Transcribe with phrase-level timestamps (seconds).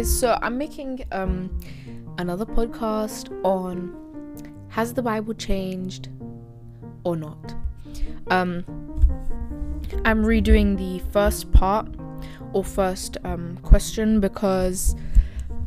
[0.00, 1.54] Guys, so I'm making um
[2.16, 3.94] another podcast on
[4.70, 6.08] has the Bible changed
[7.04, 7.54] or not?
[8.28, 8.64] Um
[10.06, 11.86] I'm redoing the first part
[12.54, 14.96] or first um question because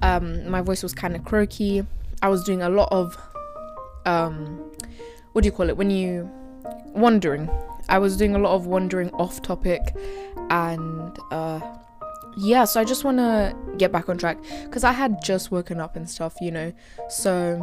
[0.01, 1.85] um my voice was kind of croaky.
[2.23, 3.15] I was doing a lot of
[4.07, 4.57] um
[5.33, 6.27] what do you call it when you
[6.95, 7.51] wandering.
[7.87, 9.95] I was doing a lot of wandering off topic
[10.49, 11.59] and uh
[12.37, 15.79] yeah, so I just want to get back on track because I had just woken
[15.79, 16.73] up and stuff, you know.
[17.09, 17.61] So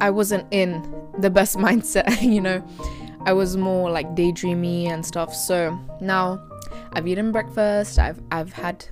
[0.00, 0.82] I wasn't in
[1.18, 2.64] the best mindset, you know.
[3.26, 5.34] I was more like daydreamy and stuff.
[5.34, 6.42] So now
[6.92, 7.98] I've eaten breakfast.
[7.98, 8.86] I've I've had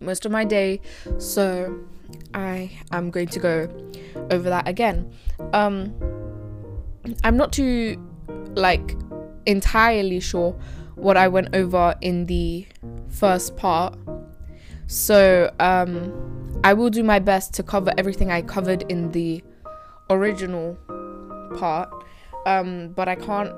[0.00, 0.80] most of my day.
[1.18, 1.78] So
[2.34, 3.90] I am going to go
[4.30, 5.12] over that again.
[5.52, 5.94] Um
[7.24, 7.96] I'm not too
[8.54, 8.96] like
[9.46, 10.52] entirely sure
[10.94, 12.66] what I went over in the
[13.10, 13.96] first part.
[14.86, 16.30] So, um,
[16.62, 19.42] I will do my best to cover everything I covered in the
[20.10, 20.76] original
[21.56, 21.88] part,
[22.44, 23.52] um, but I can't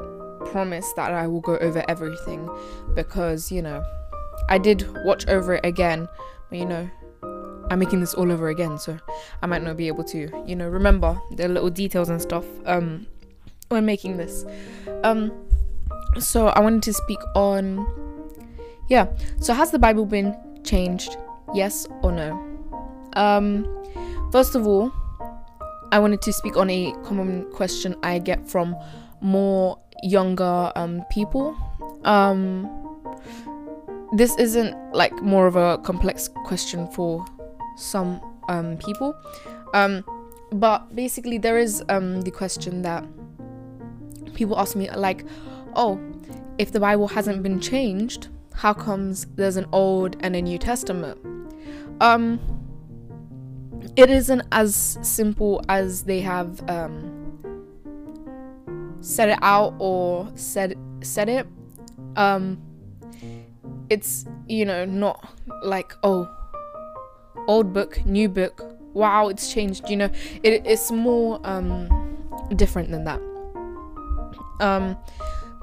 [0.46, 2.48] promise that I will go over everything
[2.94, 3.82] because, you know,
[4.48, 6.08] I did watch over it again,
[6.48, 6.88] but you know,
[7.70, 8.98] I'm making this all over again, so
[9.40, 13.06] I might not be able to, you know, remember the little details and stuff um,
[13.68, 14.44] when making this.
[15.02, 15.32] Um,
[16.18, 17.86] so I wanted to speak on
[18.92, 19.06] yeah.
[19.40, 21.16] So has the Bible been changed?
[21.54, 22.30] Yes or no?
[23.14, 23.64] Um
[24.30, 24.92] first of all,
[25.90, 28.76] I wanted to speak on a common question I get from
[29.22, 31.56] more younger um people.
[32.04, 32.68] Um
[34.12, 37.24] this isn't like more of a complex question for
[37.78, 38.20] some
[38.50, 39.14] um people.
[39.72, 40.04] Um
[40.52, 43.04] but basically there is um the question that
[44.34, 45.24] people ask me like
[45.76, 45.98] oh,
[46.58, 51.18] if the Bible hasn't been changed, how comes there's an Old and a New Testament?
[52.00, 52.40] Um,
[53.96, 57.22] it isn't as simple as they have um,
[59.00, 61.46] said it out or said said it.
[62.16, 62.60] Um,
[63.90, 65.28] it's you know not
[65.62, 66.28] like oh,
[67.46, 68.64] old book, new book.
[68.94, 69.88] Wow, it's changed.
[69.88, 70.10] You know,
[70.42, 71.88] it, it's more um,
[72.56, 73.20] different than that.
[74.60, 74.96] Um,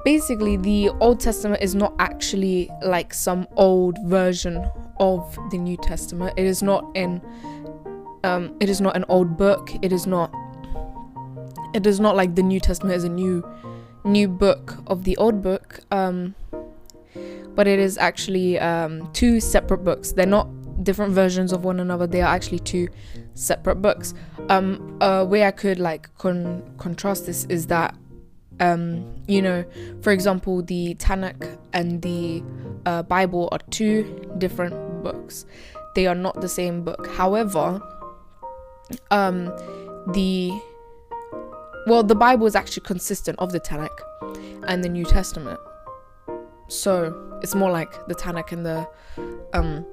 [0.04, 4.68] basically the old testament is not actually like some old version
[4.98, 6.34] of the new testament.
[6.36, 7.20] It is not in
[8.24, 9.70] um it is not an old book.
[9.82, 10.34] It is not
[11.74, 13.48] it is not like the new testament is a new
[14.04, 16.34] new book of the old book um
[17.54, 20.12] but it is actually um two separate books.
[20.12, 20.48] They're not
[20.84, 22.06] different versions of one another.
[22.06, 22.88] They are actually two
[23.34, 24.14] separate books.
[24.48, 27.94] Um a way i could like con- contrast this is that
[28.60, 29.64] um, you know,
[30.02, 32.42] for example, the Tanakh and the
[32.86, 35.46] uh, Bible are two different books.
[35.94, 37.06] They are not the same book.
[37.08, 37.80] However,
[39.10, 39.46] um,
[40.12, 40.52] the
[41.86, 43.98] well, the Bible is actually consistent of the Tanakh
[44.68, 45.58] and the New Testament.
[46.68, 48.86] So it's more like the Tanakh and the
[49.54, 49.86] um,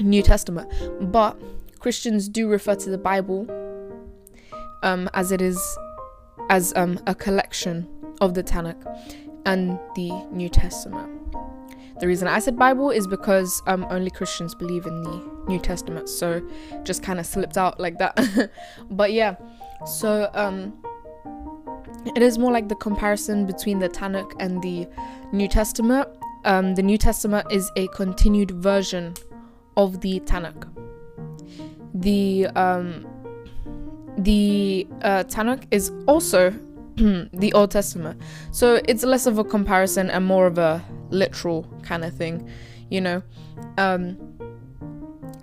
[0.00, 0.70] New Testament.
[1.12, 1.40] But
[1.78, 3.46] Christians do refer to the Bible
[4.82, 5.78] um, as it is
[6.50, 7.88] as um, a collection
[8.20, 8.82] of the Tanakh
[9.46, 11.10] and the New Testament.
[12.00, 16.08] The reason I said Bible is because um, only Christians believe in the New Testament,
[16.08, 16.42] so
[16.82, 18.50] just kind of slipped out like that.
[18.90, 19.36] but yeah,
[19.86, 20.72] so um,
[22.16, 24.88] it is more like the comparison between the Tanakh and the
[25.32, 26.08] New Testament.
[26.44, 29.14] Um, the New Testament is a continued version
[29.76, 30.68] of the Tanakh.
[31.94, 33.06] The um,
[34.18, 36.50] the uh, Tanakh is also
[36.96, 38.20] the Old Testament.
[38.52, 42.48] So it's less of a comparison and more of a literal kind of thing,
[42.90, 43.22] you know.
[43.78, 44.16] Um,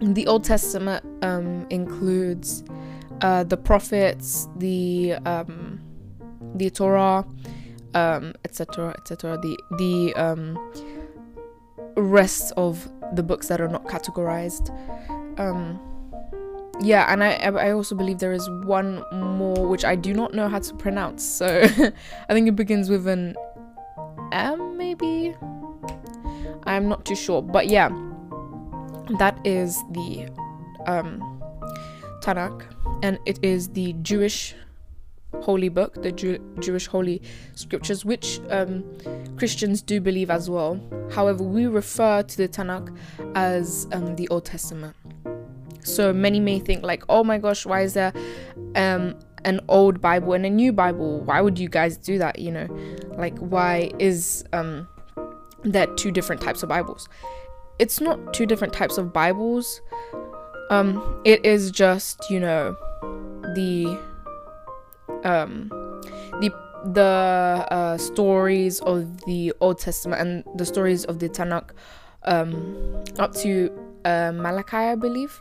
[0.01, 2.63] the Old Testament um, includes
[3.21, 5.79] uh, the prophets, the um,
[6.55, 7.25] the Torah,
[7.93, 8.95] etc., um, etc.
[8.97, 10.57] Et the the um,
[11.95, 14.69] rest of the books that are not categorized.
[16.81, 20.49] Yeah and i i also believe there is one more which i do not know
[20.49, 21.61] how to pronounce so
[22.29, 23.35] i think it begins with an
[24.31, 25.35] m maybe?
[26.63, 27.89] I'm not too sure but yeah.
[29.19, 30.29] That is the
[30.87, 31.19] um
[32.21, 32.63] tanakh
[33.03, 34.55] and it is the jewish
[35.41, 37.21] holy book the Jew- jewish holy
[37.55, 38.83] scriptures which um
[39.37, 40.79] christians do believe as well.
[41.11, 42.95] However we refer to the tanakh
[43.35, 44.95] as um the old testament
[45.83, 48.13] so many may think like, oh my gosh, why is there
[48.75, 51.21] um an old Bible and a new Bible?
[51.21, 52.39] Why would you guys do that?
[52.39, 52.67] You know,
[53.17, 54.87] like why is um
[55.63, 57.07] there two different types of Bibles?
[57.81, 59.81] it's not two different types of Bibles.
[60.69, 62.77] Um, it is just you know
[63.55, 63.99] the
[65.23, 65.67] um
[66.39, 66.53] the
[66.93, 71.71] the uh, stories of the Old Testament and the stories of the Tanakh
[72.23, 73.71] um, up to
[74.05, 75.39] uh, Malachi, I believe,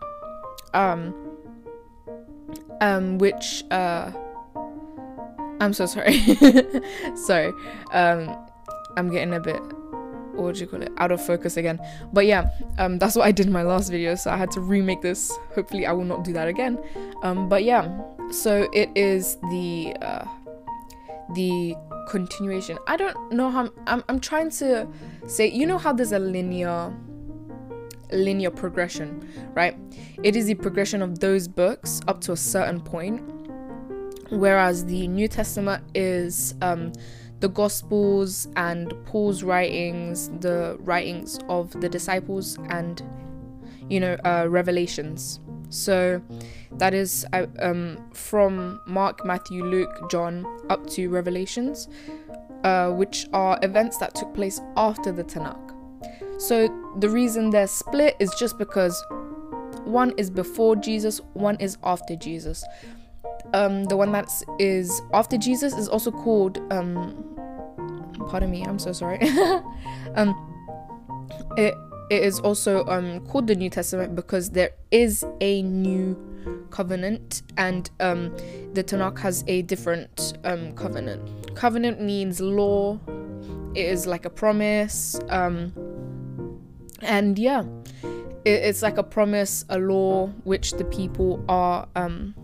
[0.75, 1.15] um,
[2.81, 4.11] um, which uh,
[5.61, 6.19] I'm so sorry,
[7.15, 7.53] sorry,
[7.93, 8.37] um,
[8.97, 9.61] I'm getting a bit
[10.35, 11.79] what do you call it out of focus again.
[12.13, 14.61] But yeah um that's what i did in my last video so i had to
[14.61, 15.37] remake this.
[15.55, 16.79] Hopefully i will not do that again.
[17.23, 17.89] Um but yeah
[18.31, 20.25] so it is the uh
[21.35, 21.77] the
[22.09, 22.77] continuation.
[22.89, 24.89] I don't know how I'm, I'm trying to
[25.27, 26.93] say you know how there's a linear
[28.13, 29.77] linear progression right
[30.23, 33.23] it is the progression of those books up to a certain point
[34.31, 36.93] whereas the new testament is um
[37.41, 43.03] the Gospels and Paul's writings, the writings of the disciples, and
[43.89, 45.41] you know, uh, Revelations.
[45.71, 46.23] So
[46.73, 51.89] that is uh, um, from Mark, Matthew, Luke, John up to Revelations,
[52.63, 55.70] uh, which are events that took place after the Tanakh.
[56.41, 59.03] So the reason they're split is just because
[59.85, 62.65] one is before Jesus, one is after Jesus
[63.55, 67.25] um, the one that is after Jesus is also called um,
[68.29, 69.19] pardon me, I'm so sorry.
[70.15, 70.35] um,
[71.57, 71.75] it
[72.11, 76.17] it is also um called the New Testament because there is a new
[76.71, 78.35] covenant and um
[78.75, 81.55] the Tanakh has a different um covenant.
[81.55, 82.99] Covenant means law.
[83.75, 85.19] It is like a promise.
[85.29, 85.73] Um
[87.03, 87.65] and yeah,
[88.45, 92.35] it, it's like a promise, a law which the people are um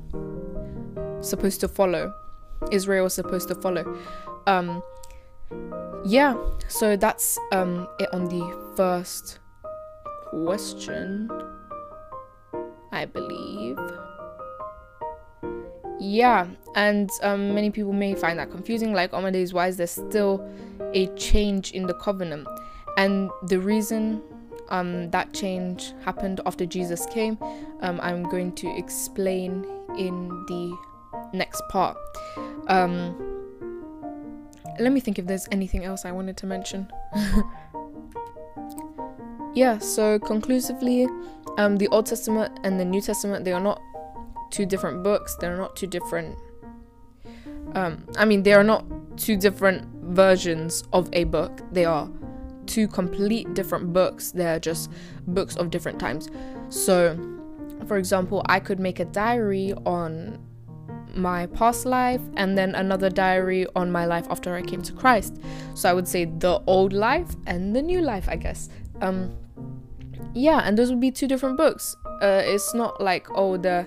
[1.20, 2.12] supposed to follow.
[2.72, 3.98] Israel is supposed to follow.
[4.46, 4.82] Um,
[6.04, 6.36] yeah,
[6.68, 9.40] so that's um, it on the first
[10.30, 11.30] question,
[12.92, 13.78] I believe.
[15.98, 18.92] Yeah, and um, many people may find that confusing.
[18.92, 20.48] Like, oh my days, why is there still
[20.92, 22.46] a change in the covenant?
[22.96, 24.22] And the reason
[24.68, 27.38] um, that change happened after Jesus came,
[27.80, 29.64] um, I'm going to explain
[29.98, 30.76] in the
[31.32, 31.96] next part.
[32.68, 33.36] Um,
[34.78, 36.90] let me think if there's anything else I wanted to mention.
[39.54, 41.06] yeah, so conclusively,
[41.58, 43.80] um, the Old Testament and the New Testament, they are not
[44.50, 45.36] two different books.
[45.36, 46.36] They're not two different.
[47.74, 48.84] Um, I mean, they are not
[49.16, 51.60] two different versions of a book.
[51.72, 52.08] They are
[52.66, 54.32] two complete different books.
[54.32, 54.90] They're just
[55.26, 56.30] books of different times.
[56.68, 57.18] So,
[57.86, 60.38] for example, I could make a diary on
[61.16, 65.40] my past life and then another diary on my life after I came to Christ.
[65.74, 68.68] So I would say the old life and the new life, I guess.
[69.00, 69.34] Um
[70.34, 71.96] yeah, and those would be two different books.
[72.20, 73.86] Uh it's not like oh the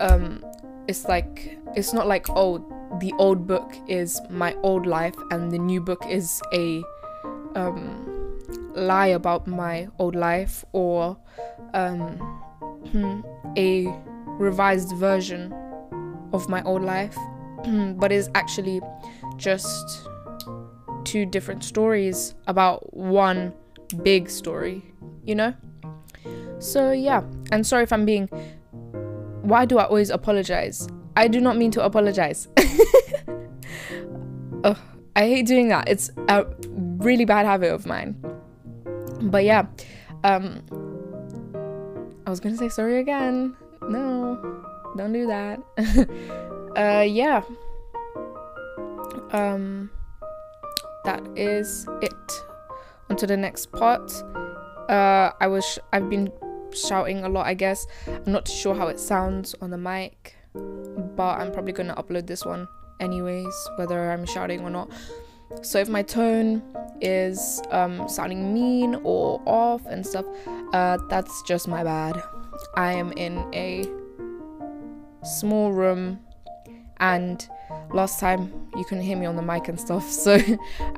[0.00, 0.44] um
[0.86, 2.58] it's like it's not like oh
[3.00, 6.82] the old book is my old life and the new book is a
[7.54, 8.40] um
[8.74, 11.16] lie about my old life or
[11.72, 12.00] um
[12.90, 13.20] hmm,
[13.56, 13.86] a
[14.38, 15.52] revised version
[16.32, 17.16] of my old life,
[17.96, 18.80] but it's actually
[19.36, 20.08] just
[21.04, 23.52] two different stories about one
[24.02, 24.82] big story,
[25.24, 25.54] you know?
[26.58, 28.28] So, yeah, and sorry if I'm being.
[29.42, 30.88] Why do I always apologize?
[31.16, 32.48] I do not mean to apologize.
[35.16, 35.88] I hate doing that.
[35.88, 36.44] It's a
[37.04, 38.16] really bad habit of mine.
[39.20, 39.66] But yeah,
[40.24, 40.62] um,
[42.26, 43.56] I was gonna say sorry again.
[43.88, 44.64] No
[44.96, 45.60] don't do that.
[46.76, 47.42] uh, yeah.
[49.30, 49.90] Um,
[51.04, 52.44] that is it.
[53.10, 54.12] On to the next part.
[54.88, 56.30] Uh, I was I've been
[56.72, 57.46] shouting a lot.
[57.46, 61.94] I guess I'm not sure how it sounds on the mic, but I'm probably gonna
[61.96, 62.68] upload this one
[63.00, 64.90] anyways, whether I'm shouting or not.
[65.62, 66.62] So if my tone
[67.00, 70.24] is um, sounding mean or off and stuff,
[70.72, 72.22] uh, that's just my bad.
[72.76, 73.84] I am in a
[75.24, 76.20] small room
[76.98, 77.48] and
[77.92, 80.38] last time you couldn't hear me on the mic and stuff so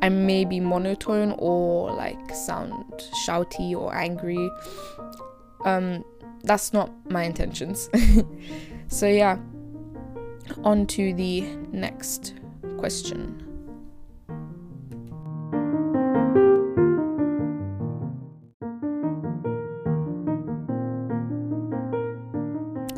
[0.02, 2.84] i may be monotone or like sound
[3.26, 4.50] shouty or angry.
[5.64, 6.04] Um
[6.44, 7.88] that's not my intentions.
[8.88, 9.38] So yeah
[10.62, 11.40] on to the
[11.72, 12.34] next
[12.78, 13.45] question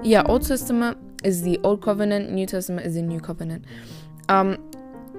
[0.09, 3.65] yeah old testament is the Old Covenant, New Testament is the New Covenant.
[4.29, 4.71] Um,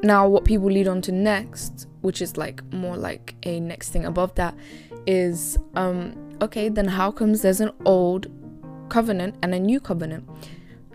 [0.01, 4.05] now what people lead on to next which is like more like a next thing
[4.05, 4.55] above that
[5.05, 8.27] is um okay then how comes there's an old
[8.89, 10.27] covenant and a new covenant?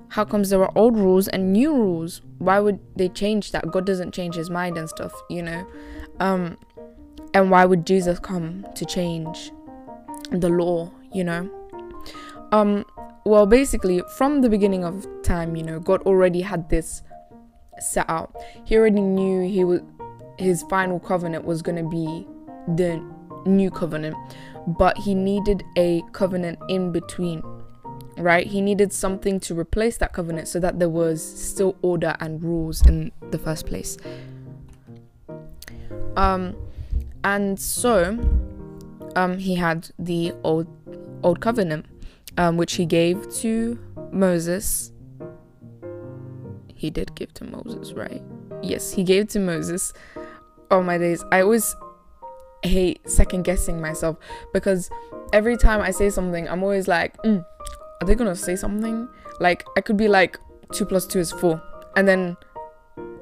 [0.09, 2.23] How comes there are old rules and new rules?
[2.39, 3.71] Why would they change that?
[3.71, 5.67] God doesn't change his mind and stuff you know?
[6.21, 6.57] Um
[7.35, 9.51] and why would jesus come to change
[10.31, 11.51] the law you know?
[12.51, 12.85] Um
[13.25, 17.03] well basically from the beginning of time you know god already had this
[17.81, 18.35] set out.
[18.65, 19.81] He already knew he was
[20.39, 22.27] his final covenant was going to be
[22.75, 23.01] the
[23.47, 24.17] new covenant
[24.67, 27.43] but he needed a covenant in between
[28.17, 28.47] right?
[28.47, 32.81] He needed something to replace that covenant so that there was still order and rules
[32.87, 33.97] in the first place.
[36.17, 36.57] Um
[37.23, 38.19] and so
[39.17, 40.67] um he had the old
[41.23, 41.87] old covenant
[42.39, 43.79] um which he gave to
[44.13, 44.93] Moses
[46.75, 48.23] he did give to Moses right
[48.63, 49.93] yes he gave to Moses
[50.71, 51.75] oh my days I always
[52.63, 54.17] hate second guessing myself
[54.53, 54.91] because
[55.33, 57.45] every time I say something I'm always like mm,
[58.01, 59.09] are they gonna say something?
[59.41, 60.39] Like I could be like
[60.73, 61.63] two plus two is four,
[61.97, 62.37] and then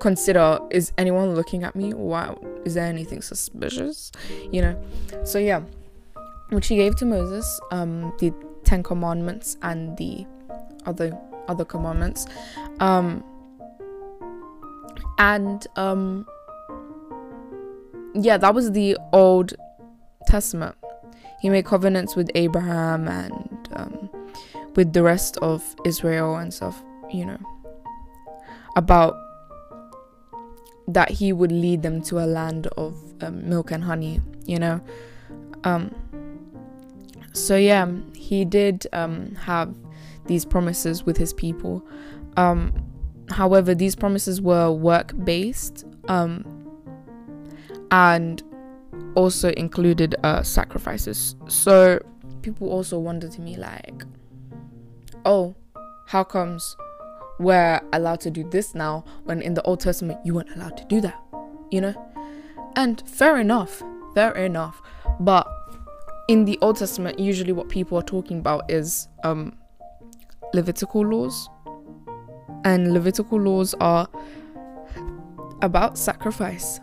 [0.01, 1.95] consider is anyone looking at me?
[1.95, 4.11] Wow, is there anything suspicious?
[4.51, 4.83] You know.
[5.25, 5.63] So yeah,
[6.51, 8.33] which he gave to Moses, um, the
[8.73, 10.25] Ten Commandments and the
[10.87, 11.13] other
[11.47, 12.25] other commandments,
[12.81, 13.23] um,
[15.19, 16.27] and um,
[18.15, 19.53] yeah, that was the Old
[20.27, 20.75] Testament.
[21.43, 24.09] He made covenants with Abraham and um,
[24.75, 27.41] with the rest of Israel and stuff, you know,
[28.75, 29.15] about
[30.89, 34.81] that he would lead them to a land of um, milk and honey, you know.
[35.65, 35.95] Um,
[37.33, 39.75] so yeah, he did um, have
[40.27, 41.85] these promises with his people.
[42.37, 42.73] Um,
[43.31, 46.45] however, these promises were work based um,
[47.91, 48.43] and
[49.15, 51.37] also included uh, sacrifices.
[51.49, 52.01] So
[52.43, 54.05] people also wonder to me like
[55.25, 55.55] oh,
[56.07, 56.77] how comes
[57.39, 60.85] we're allowed to do this now when in the Old Testament you weren't allowed to
[60.85, 61.21] do that?
[61.71, 62.13] You know?
[62.77, 63.83] And fair enough,
[64.15, 64.81] fair enough.
[65.21, 65.47] But
[66.33, 69.57] in the Old Testament, usually what people are talking about is um,
[70.55, 71.49] Levitical laws.
[72.65, 74.09] And Levitical laws are
[75.61, 76.81] about sacrifice.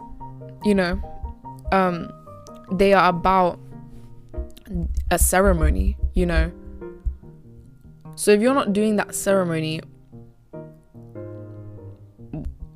[0.63, 1.01] You know,
[1.72, 2.12] um,
[2.72, 3.60] they are about
[5.10, 6.51] a ceremony, you know,
[8.20, 9.79] so if you're not doing that ceremony,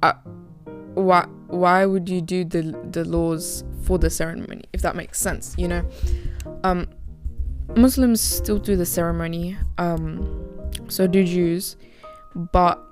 [0.02, 0.14] uh,
[0.94, 5.54] why why would you do the the laws for the ceremony if that makes sense?
[5.58, 5.90] You know,
[6.64, 6.88] um,
[7.76, 11.76] Muslims still do the ceremony, um, so do Jews,
[12.36, 12.84] but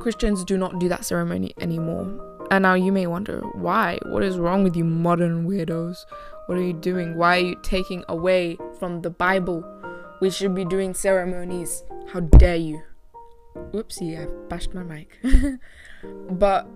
[0.00, 2.22] Christians do not do that ceremony anymore.
[2.50, 3.98] And now you may wonder why?
[4.06, 5.96] What is wrong with you modern weirdos?
[6.46, 7.16] What are you doing?
[7.16, 9.64] Why are you taking away from the Bible?
[10.20, 11.82] We should be doing ceremonies.
[12.08, 12.82] How dare you?
[13.72, 15.18] Oopsie, I bashed my mic.
[16.30, 16.68] but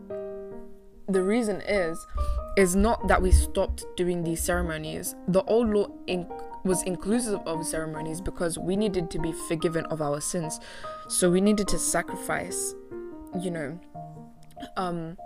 [1.12, 2.06] the reason is,
[2.56, 5.14] is not that we stopped doing these ceremonies.
[5.28, 6.26] The old law in-
[6.64, 10.60] was inclusive of ceremonies because we needed to be forgiven of our sins.
[11.08, 12.74] So we needed to sacrifice,
[13.40, 13.80] you know,
[14.76, 15.16] um,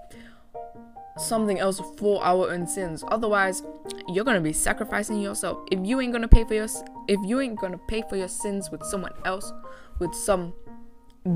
[1.16, 3.04] something else for our own sins.
[3.08, 3.62] Otherwise,
[4.08, 5.58] you're gonna be sacrificing yourself.
[5.70, 6.68] If you ain't gonna pay for your
[7.08, 9.52] if you ain't gonna pay for your sins with someone else,
[9.98, 10.52] with some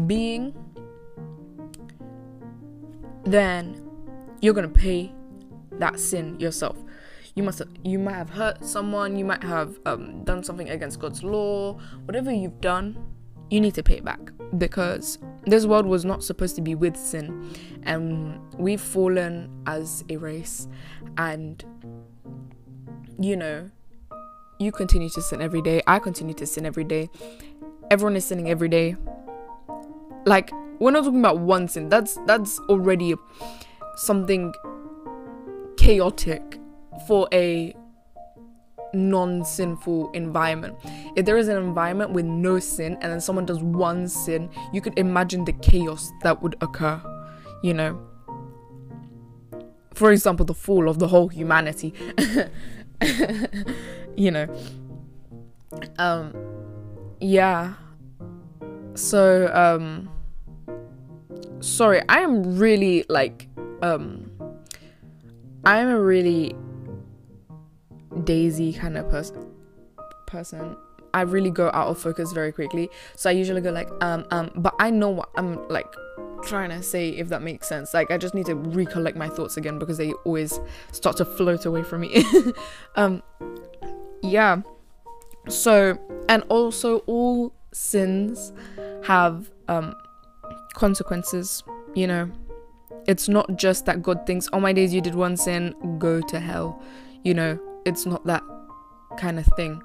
[0.06, 0.54] being,
[3.24, 3.87] then
[4.40, 5.12] you're gonna pay
[5.72, 6.76] that sin yourself.
[7.34, 11.22] You must you might have hurt someone, you might have um, done something against God's
[11.22, 12.98] law, whatever you've done,
[13.50, 14.20] you need to pay it back
[14.58, 17.50] because this world was not supposed to be with sin.
[17.84, 20.68] And we've fallen as a race
[21.16, 21.64] and
[23.18, 23.70] you know
[24.58, 25.80] you continue to sin every day.
[25.86, 27.08] I continue to sin every day.
[27.90, 28.96] Everyone is sinning every day.
[30.26, 31.88] Like we're not talking about one sin.
[31.88, 33.14] That's that's already
[33.98, 34.54] something
[35.76, 36.58] chaotic
[37.06, 37.74] for a
[38.94, 40.76] non-sinful environment.
[41.16, 44.80] If there is an environment with no sin and then someone does one sin you
[44.80, 47.00] could imagine the chaos that would occur
[47.62, 48.00] you know.
[49.94, 51.92] For example the fall of the whole humanity
[54.16, 54.46] you know.
[55.98, 56.34] Um
[57.20, 57.74] yeah.
[58.94, 60.10] So um
[61.60, 63.47] sorry i am really like
[63.82, 64.30] um
[65.64, 66.54] i am a really
[68.24, 69.46] daisy kind of person
[70.26, 70.76] person
[71.14, 74.50] i really go out of focus very quickly so i usually go like um um
[74.56, 75.86] but i know what i'm like
[76.42, 77.94] trying to say if that makes sense.
[77.94, 80.60] Like I just need to recollect my thoughts again because they always
[80.92, 82.24] start to float away from me.
[82.96, 83.22] um
[84.22, 84.62] yeah.
[85.48, 88.52] So and also all sins
[89.04, 89.94] have um
[90.74, 91.62] consequences,
[91.94, 92.30] you know.
[93.08, 96.38] It's not just that God thinks, "Oh my days you did one sin, go to
[96.38, 96.80] hell."
[97.24, 98.42] You know, it's not that
[99.16, 99.82] kind of thing.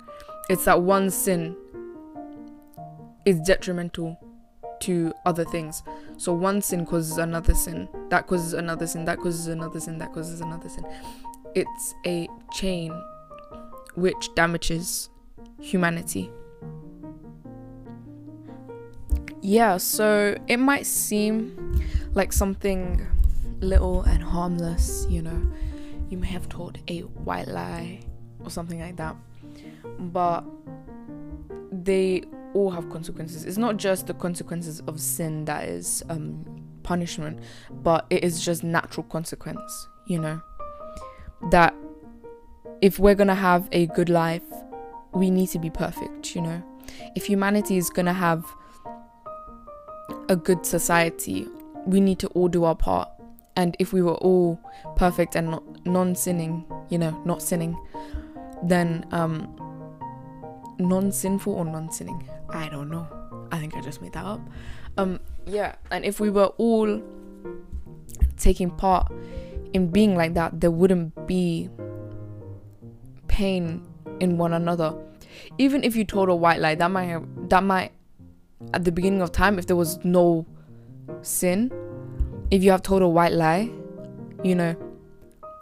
[0.50, 1.56] It's that one sin
[3.25, 4.20] is detrimental
[4.82, 5.82] to other things.
[6.18, 10.13] So one sin causes another sin, that causes another sin, that causes another sin, that
[10.13, 10.86] causes another sin.
[11.56, 12.92] It's a chain
[13.96, 15.10] which damages
[15.62, 16.30] humanity.
[19.42, 21.82] Yeah, so it might seem
[22.13, 23.05] like something
[23.60, 25.41] little and harmless, you know.
[26.10, 28.01] You may have told a white lie
[28.43, 29.15] or something like that.
[30.00, 30.43] But
[31.72, 33.46] they all have consequences.
[33.46, 36.46] It's not just the consequences of sin that is um,
[36.84, 37.39] punishment,
[37.72, 40.41] but it is just natural consequence, you know.
[41.50, 41.74] That
[42.82, 44.43] if we're gonna have a good life,
[45.13, 46.62] we need to be perfect, you know.
[47.15, 48.46] If humanity is gonna have
[50.29, 51.48] a good society,
[51.86, 53.10] we need to all do our part.
[53.56, 54.60] And if we were all
[54.96, 57.78] perfect and not non-sinning, you know, not sinning,
[58.63, 59.56] then um
[60.80, 63.08] non-sinful or non-sinning I don't know.
[63.52, 64.42] I think I just made that up.
[64.98, 67.02] Um, yeah, and if we were all
[68.38, 69.12] taking part
[69.74, 71.70] in being like that, there wouldn't be
[73.28, 73.86] pain
[74.20, 74.96] in one another.
[75.58, 77.92] Even if you told a white lie, that might have, that might
[78.74, 80.46] at the beginning of time, if there was no
[81.22, 81.72] sin,
[82.51, 83.69] if you have told a white lie,
[84.43, 84.75] you know,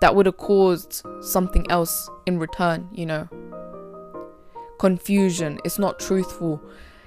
[0.01, 3.29] that would have caused something else in return, you know.
[4.79, 6.61] Confusion it's not truthful.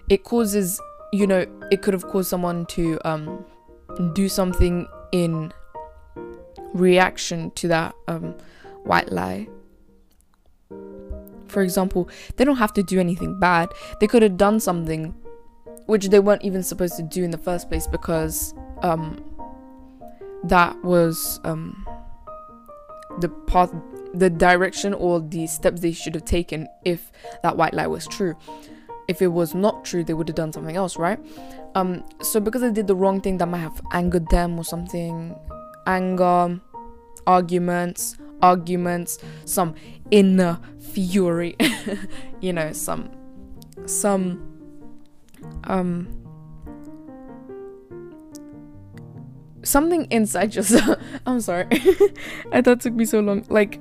[0.09, 0.81] It causes
[1.13, 3.45] you know it could have caused someone to um
[4.15, 5.53] do something in
[6.73, 8.37] reaction to that um
[8.85, 9.49] white lie.
[11.49, 13.71] For example they don't have to do anything bad.
[13.99, 15.15] They could have done something
[15.87, 19.23] which they weren't even supposed to do in the first place because um
[20.45, 21.87] that was um
[23.21, 23.73] the path
[24.15, 27.11] the direction or the steps they should have taken if
[27.43, 28.37] that white lie was true.
[29.09, 31.19] If it was not true, they would have done something else, right?
[31.75, 35.37] Um, so because they did the wrong thing, that might have angered them or something.
[35.87, 36.61] Anger,
[37.27, 39.75] arguments, arguments, some
[40.11, 41.57] inner fury,
[42.41, 43.11] you know, some,
[43.85, 44.54] some,
[45.65, 46.09] um,
[49.63, 50.99] something inside yourself.
[51.27, 51.67] I'm sorry.
[52.53, 53.45] that took me so long.
[53.49, 53.81] Like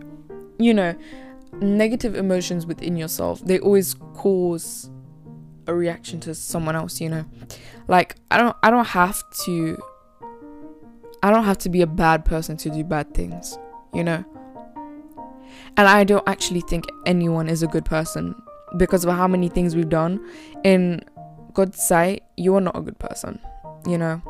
[0.57, 0.95] you know,
[1.61, 4.89] negative emotions within yourself, they always cause
[5.67, 7.25] a reaction to someone else, you know.
[7.87, 9.77] Like I don't I don't have to
[11.21, 13.57] I don't have to be a bad person to do bad things,
[13.93, 14.23] you know.
[15.77, 18.35] And I don't actually think anyone is a good person
[18.77, 20.23] because of how many things we've done.
[20.63, 21.01] In
[21.53, 23.39] God's sight, you are not a good person,
[23.87, 24.21] you know.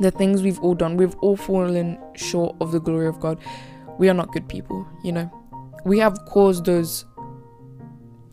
[0.00, 3.40] The things we've all done, we've all fallen short of the glory of God
[3.98, 5.30] we are not good people, you know.
[5.84, 7.04] We have caused those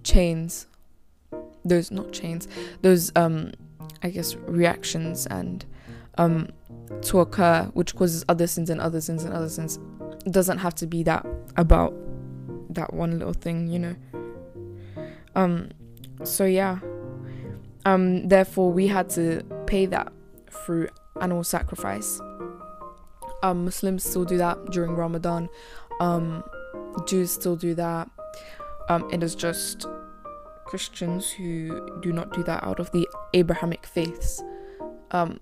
[0.03, 0.67] chains,
[1.65, 2.47] those not chains,
[2.81, 3.51] those um
[4.03, 5.65] I guess reactions and
[6.17, 6.49] um
[7.01, 9.79] to occur which causes other sins and other sins and other sins.
[10.25, 11.25] It doesn't have to be that
[11.57, 11.93] about
[12.69, 13.95] that one little thing, you know.
[15.35, 15.69] Um
[16.23, 16.79] so yeah.
[17.85, 20.11] Um therefore we had to pay that
[20.49, 20.89] through
[21.21, 22.19] animal sacrifice
[23.45, 25.49] um, Muslims still do that during Ramadan.
[25.99, 26.43] Um,
[27.05, 28.09] Jews still do that.
[28.89, 29.85] Um, it is just
[30.65, 34.41] Christians who do not do that out of the Abrahamic faiths.
[35.11, 35.39] Um,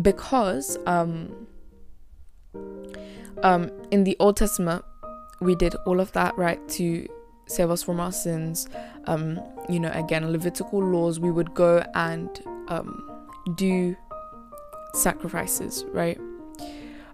[0.00, 1.48] because um,
[3.90, 4.84] in the Old Testament,
[5.40, 7.08] we did all of that, right, to
[7.48, 8.68] save us from our sins.
[9.06, 12.28] Um, you know, again, Levitical laws, we would go and
[12.68, 13.20] um,
[13.56, 13.96] do
[14.94, 16.18] sacrifices, right?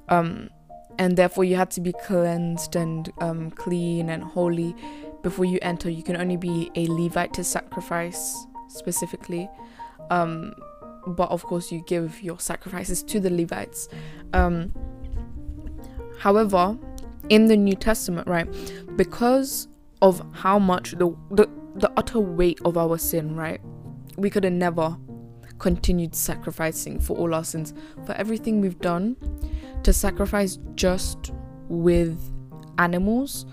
[0.09, 0.51] um,
[0.99, 4.75] and therefore you had to be cleansed and um, clean and holy
[5.23, 5.91] before you enter.
[5.91, 9.49] You can only be a Levite to sacrifice specifically,
[10.11, 10.55] um,
[11.07, 13.89] but of course you give your sacrifices to the Levites.
[14.33, 14.73] Um,
[16.19, 16.77] however,
[17.29, 18.47] in the New Testament, right,
[18.97, 19.69] because
[20.05, 23.61] of how much the the, the utter weight of our sin, right,
[24.17, 24.97] we could have never
[25.59, 27.73] continued sacrificing for all our sins
[28.05, 29.17] for everything we've done
[29.83, 31.33] to sacrifice just
[31.69, 32.19] with
[32.79, 33.47] animals,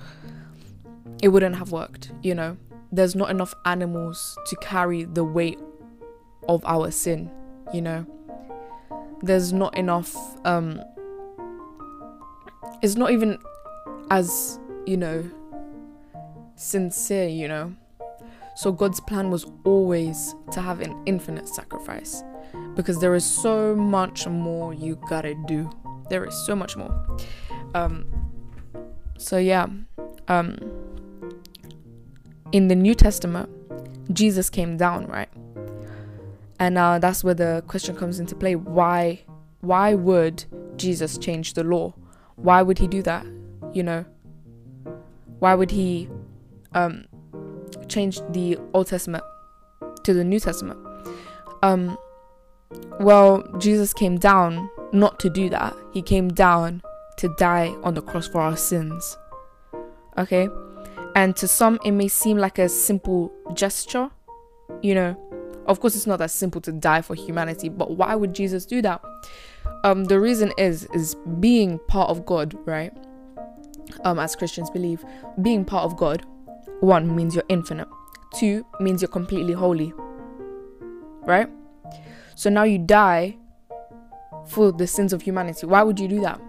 [1.23, 2.57] it wouldn't have worked, you know.
[2.91, 5.59] There's not enough animals to carry the weight
[6.49, 7.31] of our sin,
[7.73, 8.05] you know.
[9.23, 10.81] there's not enough um
[12.81, 13.37] it's not even
[14.09, 15.23] as you know
[16.61, 17.73] sincere you know.
[18.55, 22.23] So god's plan was always to have an infinite sacrifice
[22.75, 25.69] because there is so much more you gotta do.
[26.09, 26.93] There is so much more.
[27.73, 28.05] Um
[29.17, 29.67] so yeah
[30.27, 30.57] um
[32.51, 33.47] in the new testament
[34.13, 35.29] jesus came down right?
[36.59, 38.55] And uh, that's where the question comes into play.
[38.55, 39.21] Why
[39.61, 40.45] why would
[40.77, 41.93] jesus change the law?
[42.35, 43.25] Why would he do that
[43.73, 44.05] you know?
[45.39, 46.07] Why would he
[46.73, 47.05] um
[47.87, 49.23] change the old testament
[50.03, 50.79] to the new testament.
[51.63, 51.97] Um
[52.99, 55.75] well jesus came down not to do that.
[55.93, 56.81] He came down
[57.17, 59.17] to die on the cross for our sins.
[60.17, 60.49] Okay?
[61.15, 64.09] And to some it may seem like a simple gesture
[64.81, 65.17] you know.
[65.67, 68.81] Of course it's not that simple to die for humanity but why would jesus do
[68.81, 69.01] that?
[69.83, 72.93] Um the reason is is being part of god right?
[74.03, 75.03] Um as christians believe
[75.41, 76.25] being part of god
[76.81, 77.87] one means you're infinite.
[78.35, 79.93] Two means you're completely holy.
[81.21, 81.47] Right?
[82.35, 83.37] So now you die
[84.47, 85.67] for the sins of humanity.
[85.67, 86.41] Why would you do that?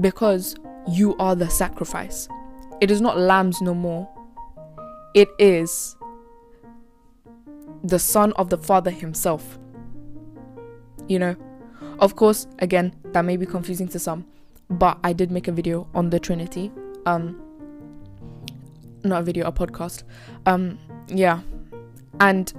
[0.00, 0.56] Because
[0.88, 2.28] you are the sacrifice.
[2.80, 4.08] It is not lambs no more.
[5.14, 5.96] It is
[7.84, 9.58] the son of the father himself.
[11.06, 11.36] You know?
[12.00, 14.26] Of course, again, that may be confusing to some,
[14.70, 16.72] but I did make a video on the Trinity.
[17.06, 17.40] Um
[19.04, 20.04] not a video, a podcast.
[20.46, 21.40] Um yeah.
[22.20, 22.52] And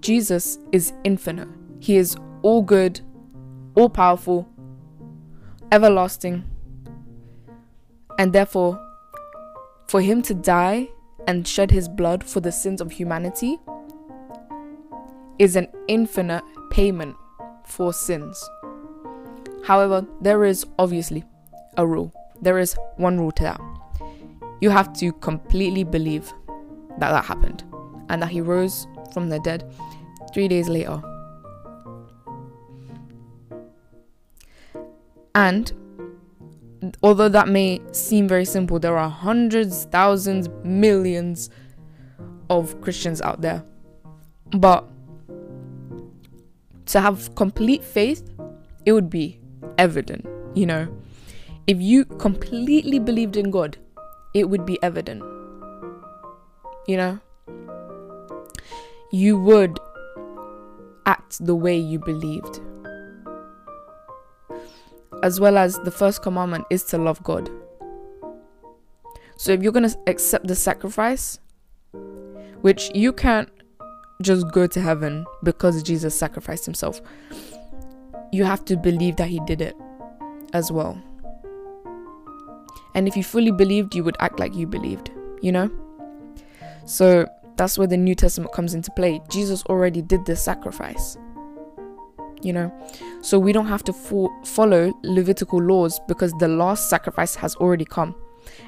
[0.00, 1.48] Jesus is infinite.
[1.80, 3.00] He is all good,
[3.74, 4.48] all powerful,
[5.72, 6.44] everlasting.
[8.18, 8.80] And therefore,
[9.86, 10.88] for him to die
[11.26, 13.58] and shed his blood for the sins of humanity
[15.38, 17.16] is an infinite payment
[17.64, 18.42] for sins.
[19.64, 21.24] However, there is obviously
[21.76, 22.12] a rule.
[22.40, 23.60] There is one rule to that.
[24.60, 26.32] You have to completely believe
[26.98, 27.64] that that happened
[28.08, 29.70] and that he rose from the dead
[30.32, 31.02] three days later.
[35.34, 35.72] And
[37.02, 41.50] although that may seem very simple, there are hundreds, thousands, millions
[42.50, 43.62] of Christians out there.
[44.50, 44.88] But
[46.86, 48.28] to have complete faith,
[48.84, 49.40] it would be
[49.76, 50.88] evident, you know.
[51.66, 53.76] If you completely believed in God,
[54.38, 55.22] it would be evident.
[56.86, 57.18] You know?
[59.10, 59.78] You would
[61.06, 62.60] act the way you believed.
[65.22, 67.50] As well as the first commandment is to love God.
[69.36, 71.38] So if you're going to accept the sacrifice,
[72.60, 73.48] which you can't
[74.22, 77.00] just go to heaven because Jesus sacrificed himself.
[78.32, 79.76] You have to believe that he did it
[80.52, 81.00] as well.
[82.98, 85.70] And if you fully believed, you would act like you believed, you know?
[86.84, 89.22] So that's where the New Testament comes into play.
[89.30, 91.16] Jesus already did this sacrifice,
[92.42, 92.72] you know?
[93.20, 97.84] So we don't have to fo- follow Levitical laws because the last sacrifice has already
[97.84, 98.16] come.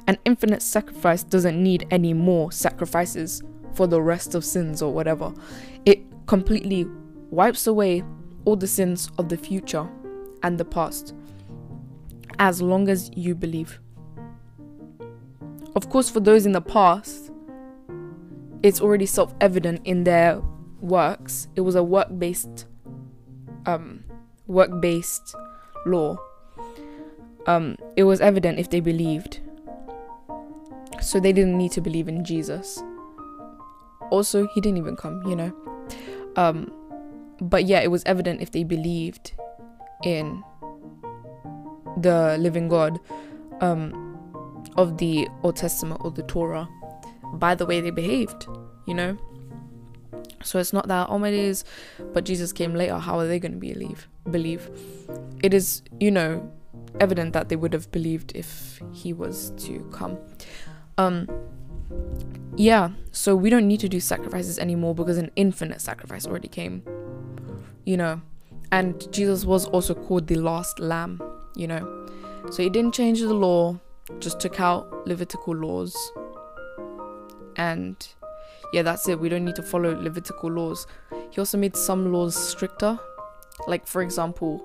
[0.07, 3.43] An infinite sacrifice doesn't need any more sacrifices
[3.75, 5.35] for the rest of sins or whatever.
[5.87, 6.87] It completely
[7.31, 8.05] wipes away
[8.45, 9.89] all the sins of the future
[10.45, 11.17] and the past
[12.39, 13.81] as long as you believe.
[15.81, 17.31] Of course, for those in the past,
[18.63, 20.43] it's already self evident in their
[20.81, 21.49] works.
[21.57, 22.67] It was a work based
[23.65, 24.05] um,
[24.47, 25.35] work based
[25.87, 26.19] law.
[27.47, 29.41] Um, it was evident if they believed.
[31.01, 32.83] So they didn't need to believe in Jesus
[34.11, 35.53] also he didn't even come you know
[36.37, 36.71] um
[37.41, 39.33] but yeah it was evident if they believed
[40.05, 40.43] in
[41.97, 42.99] the living god
[43.61, 44.10] um
[44.77, 46.69] of the old testament or the torah
[47.35, 48.47] by the way they behaved
[48.87, 49.17] you know?
[50.43, 51.65] So it's not that oh my days
[52.13, 52.99] but jesus came later.
[52.99, 54.71] How are they going to believe believe?
[55.43, 56.51] It is you know
[56.99, 60.19] evident that they would have believed if he was to come.
[60.99, 61.29] Um
[62.57, 66.83] yeah, so we don't need to do sacrifices anymore because an infinite sacrifice already came.
[67.85, 68.21] You know,
[68.73, 71.23] and Jesus was also called the last lamb,
[71.55, 72.09] you know.
[72.51, 73.79] So he didn't change the law,
[74.19, 75.97] just took out Levitical laws.
[77.57, 77.97] And
[78.73, 79.19] yeah, that's it.
[79.19, 80.87] We don't need to follow Levitical laws.
[81.31, 82.99] He also made some laws stricter.
[83.67, 84.65] Like for example,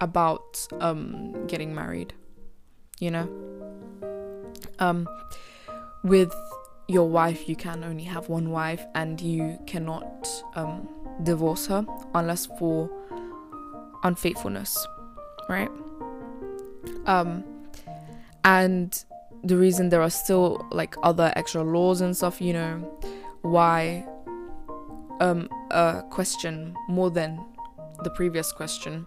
[0.00, 2.14] about um getting married.
[3.00, 3.28] You know?
[4.78, 5.08] Um
[6.02, 6.34] with
[6.86, 10.88] your wife, you can only have one wife and you cannot um,
[11.22, 12.90] divorce her unless for
[14.02, 14.86] unfaithfulness,
[15.48, 15.70] right?
[17.06, 17.42] Um,
[18.44, 19.04] and
[19.42, 22.78] the reason there are still like other extra laws and stuff, you know,
[23.42, 24.06] why
[25.20, 27.44] um a question more than
[28.02, 29.06] the previous question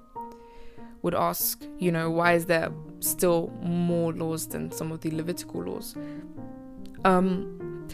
[1.02, 5.63] would ask, you know, why is there still more laws than some of the Levitical
[5.63, 5.95] laws?
[7.06, 7.88] Um,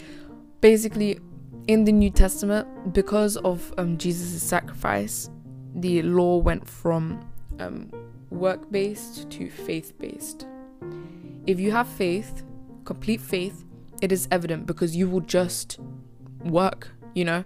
[0.62, 1.20] basically,
[1.68, 5.30] in the New Testament, because of um, Jesus' sacrifice,
[5.76, 7.26] the law went from
[7.60, 7.92] um,
[8.30, 10.48] work based to faith based.
[11.46, 12.44] If you have faith,
[12.86, 13.66] complete faith,
[14.02, 15.80] it is evident because you will just
[16.46, 17.44] work, you know,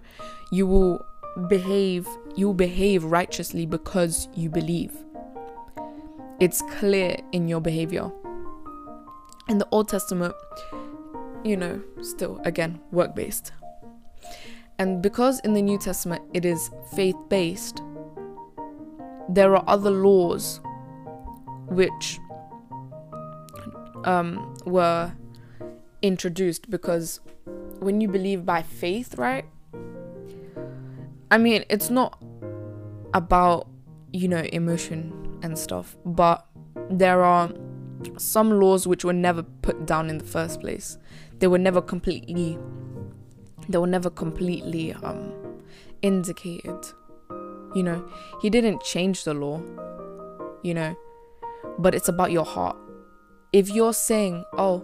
[0.50, 1.04] you will
[1.48, 2.06] behave,
[2.36, 4.92] you will behave righteously because you believe.
[6.40, 8.10] It's clear in your behavior.
[9.48, 10.34] In the Old Testament,
[11.44, 13.52] you know, still again, work based.
[14.78, 17.82] And because in the New Testament it is faith based,
[19.28, 20.60] there are other laws
[21.68, 22.18] which
[24.04, 25.12] um, were
[26.02, 27.20] introduced because
[27.80, 29.44] when you believe by faith, right?
[31.30, 32.22] I mean, it's not
[33.14, 33.68] about,
[34.12, 36.46] you know, emotion and stuff, but
[36.90, 37.52] there are
[38.16, 40.98] some laws which were never put down in the first place.
[41.38, 42.58] They were never completely
[43.68, 45.32] they were never completely um
[46.02, 46.86] indicated.
[47.74, 48.08] You know,
[48.40, 49.60] he didn't change the law,
[50.62, 50.96] you know,
[51.78, 52.76] but it's about your heart.
[53.52, 54.82] If you're saying, "Oh,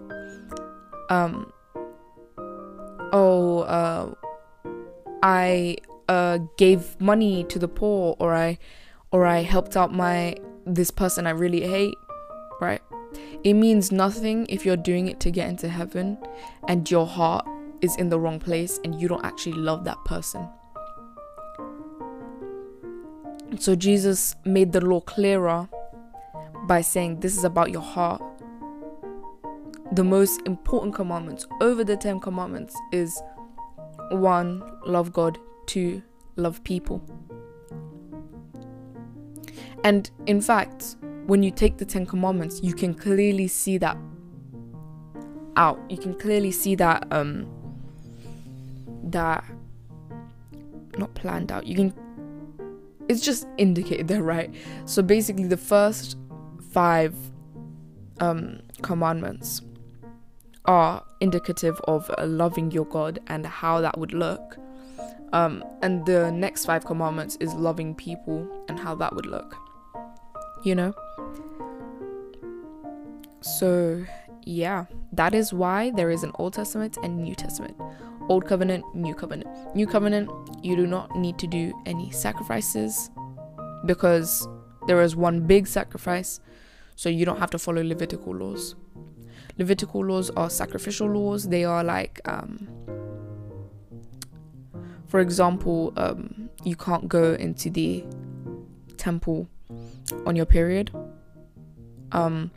[1.11, 1.53] um
[3.13, 4.15] oh, uh
[5.23, 5.77] I
[6.09, 8.59] uh gave money to the poor or I
[9.13, 11.95] or I helped out my this person I really hate,"
[12.61, 12.81] right?
[13.45, 16.19] It means nothing if you're doing it to get into heaven
[16.67, 17.47] and your heart
[17.83, 20.49] is in the wrong place and you don't actually love that person.
[23.59, 25.69] So Jesus made the law clearer
[26.67, 28.23] by saying this is about your heart.
[29.95, 33.21] The most important commandments over the 10 commandments is
[34.11, 36.03] one, love God, two,
[36.37, 37.03] love people.
[39.85, 43.97] And in fact, when you take the Ten Commandments, you can clearly see that
[45.57, 45.79] out.
[45.89, 47.47] You can clearly see that um
[49.05, 49.45] that
[50.99, 51.67] not planned out.
[51.67, 51.95] You can
[53.09, 54.53] it's just indicated there, right?
[54.87, 56.17] So basically the first
[56.73, 57.15] five
[58.21, 59.61] um commandments
[60.67, 64.57] are indicative of uh, loving your God and how that would look.
[65.33, 69.57] Um, and the next five commandments is loving people and how that would look.
[70.65, 70.95] You know?
[73.41, 74.05] So,
[74.45, 77.77] yeah, that is why there is an Old Testament and New Testament.
[78.29, 79.77] Old Covenant, New Covenant.
[79.77, 80.31] New Covenant,
[80.63, 83.11] you do not need to do any sacrifices
[83.85, 84.49] because
[84.87, 86.41] there is one big sacrifice,
[86.97, 88.77] so you don't have to follow Levitical laws.
[89.59, 92.69] Levitical laws are sacrificial laws, they are like, um,
[95.07, 98.05] for example, um, you can't go into the
[98.97, 99.49] temple
[100.27, 100.91] on your period.
[102.11, 102.51] Um,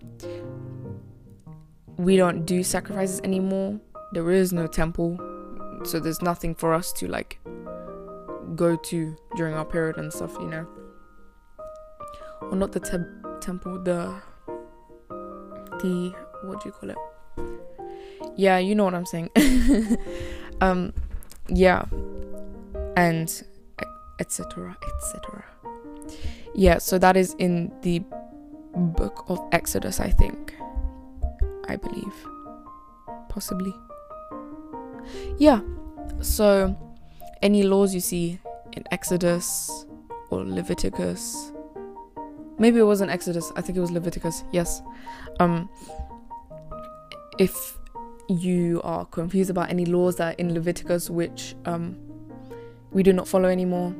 [1.97, 3.79] we don't do sacrifices anymore.
[4.13, 5.19] There is no temple,
[5.83, 7.39] so there's nothing for us to like
[8.55, 10.67] go to during our period and stuff, you know.
[12.41, 14.15] Or not the te- temple, the
[15.79, 16.97] the what do you call it?
[18.35, 19.29] Yeah, you know what I'm saying.
[20.61, 20.93] um,
[21.47, 21.85] yeah,
[22.95, 23.43] and
[24.19, 24.77] etc.
[24.81, 25.45] etc.
[26.55, 28.01] Yeah, so that is in the
[28.75, 30.55] book of Exodus, I think.
[31.67, 32.13] I believe.
[33.29, 33.73] Possibly.
[35.37, 35.61] Yeah.
[36.21, 36.75] So,
[37.41, 38.39] any laws you see
[38.73, 39.85] in Exodus
[40.29, 41.51] or Leviticus,
[42.57, 44.81] maybe it wasn't Exodus, I think it was Leviticus, yes.
[45.39, 45.69] Um,
[47.37, 47.77] if
[48.29, 51.97] you are confused about any laws that are in Leviticus which um,
[52.91, 53.91] we do not follow anymore,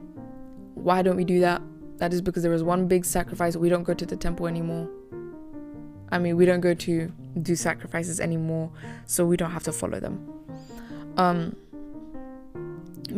[0.76, 1.62] why don't we do that?
[1.97, 3.56] That is because there is one big sacrifice.
[3.56, 4.89] We don't go to the temple anymore.
[6.12, 8.71] I mean, we don't go to do sacrifices anymore,
[9.06, 10.28] so we don't have to follow them.
[11.17, 11.56] Um,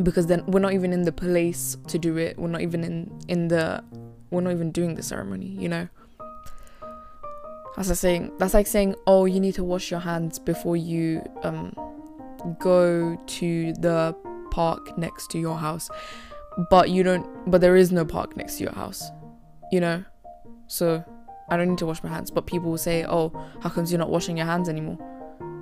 [0.04, 2.38] because then we're not even in the place to do it.
[2.38, 3.84] We're not even in in the
[4.32, 5.90] we're not even doing the ceremony, you know.
[7.76, 11.22] That's like saying that's like saying, oh, you need to wash your hands before you
[11.44, 11.74] um
[12.60, 14.16] go to the
[14.52, 15.90] park next to your house,
[16.70, 17.26] but you don't.
[17.50, 19.10] But there is no park next to your house,
[19.72, 20.04] you know.
[20.68, 21.04] So
[21.50, 22.32] I don't need to wash my hands.
[22.32, 24.98] But people will say, oh, how comes you're not washing your hands anymore?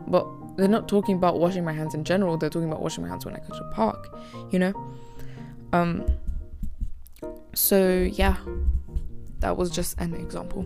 [0.08, 2.38] But they're not talking about washing my hands in general.
[2.38, 4.17] They're talking about washing my hands when I go to the park,
[4.52, 4.74] you know?
[5.74, 6.06] Um,
[7.54, 8.38] so, yeah.
[9.39, 10.65] That was just an example.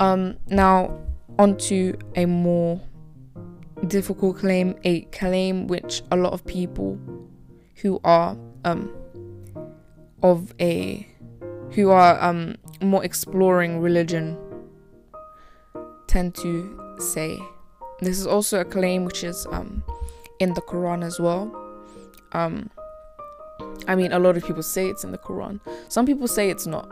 [0.00, 0.98] Um, now,
[1.38, 2.80] onto a more
[3.88, 6.98] difficult claim, a claim which a lot of people
[7.76, 8.92] who are um,
[10.22, 11.06] of a
[11.72, 14.38] who are um, more exploring religion
[16.06, 17.38] tend to say.
[18.00, 19.82] This is also a claim which is um,
[20.38, 21.54] in the Quran as well.
[22.32, 22.70] Um,
[23.88, 25.60] I mean, a lot of people say it's in the Quran.
[25.88, 26.90] Some people say it's not,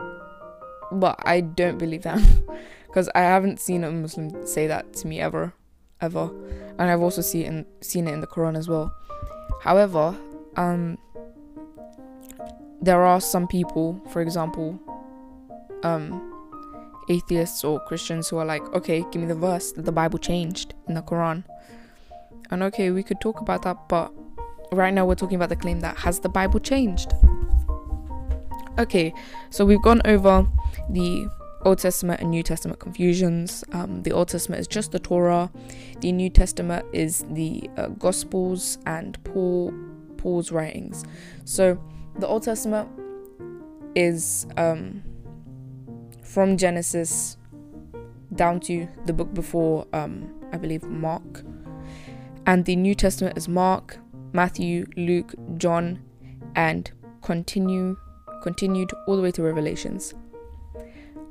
[0.91, 2.19] but I don't believe that
[2.87, 5.53] because I haven't seen a Muslim say that to me ever,
[6.01, 6.29] ever,
[6.77, 8.93] and I've also seen seen it in the Quran as well.
[9.61, 10.15] However,
[10.55, 10.97] um,
[12.81, 14.79] there are some people, for example,
[15.83, 16.33] um,
[17.09, 20.73] atheists or Christians who are like, okay, give me the verse that the Bible changed
[20.87, 21.43] in the Quran.
[22.51, 24.13] And okay, we could talk about that, but
[24.71, 27.13] right now we're talking about the claim that has the Bible changed?
[28.77, 29.13] Okay,
[29.51, 30.45] so we've gone over
[30.89, 31.29] the
[31.63, 33.63] Old Testament and New Testament confusions.
[33.71, 35.49] Um, the Old Testament is just the Torah.
[36.01, 39.73] The New Testament is the uh, Gospels and Paul
[40.17, 41.05] Paul's writings.
[41.45, 41.81] So
[42.19, 42.89] the Old Testament
[43.95, 45.01] is um,
[46.21, 47.37] from Genesis
[48.35, 51.43] down to the book before, um, I believe, Mark.
[52.45, 53.99] And the New Testament is Mark,
[54.33, 56.01] Matthew, Luke, John,
[56.55, 57.97] and continue
[58.45, 60.13] continued all the way to Revelations.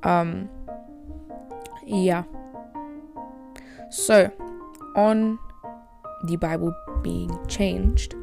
[0.03, 0.50] Um
[1.87, 2.24] yeah.
[3.90, 4.31] So
[4.96, 5.38] on
[6.24, 8.14] the Bible being changed,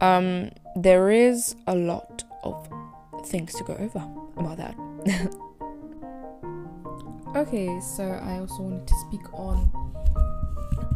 [0.00, 2.68] um there is a lot of
[3.26, 4.76] things to go over about that.
[7.36, 9.70] okay, so I also wanted to speak on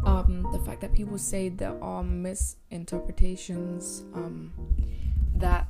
[0.07, 4.53] um, the fact that people say there are misinterpretations, um,
[5.35, 5.66] that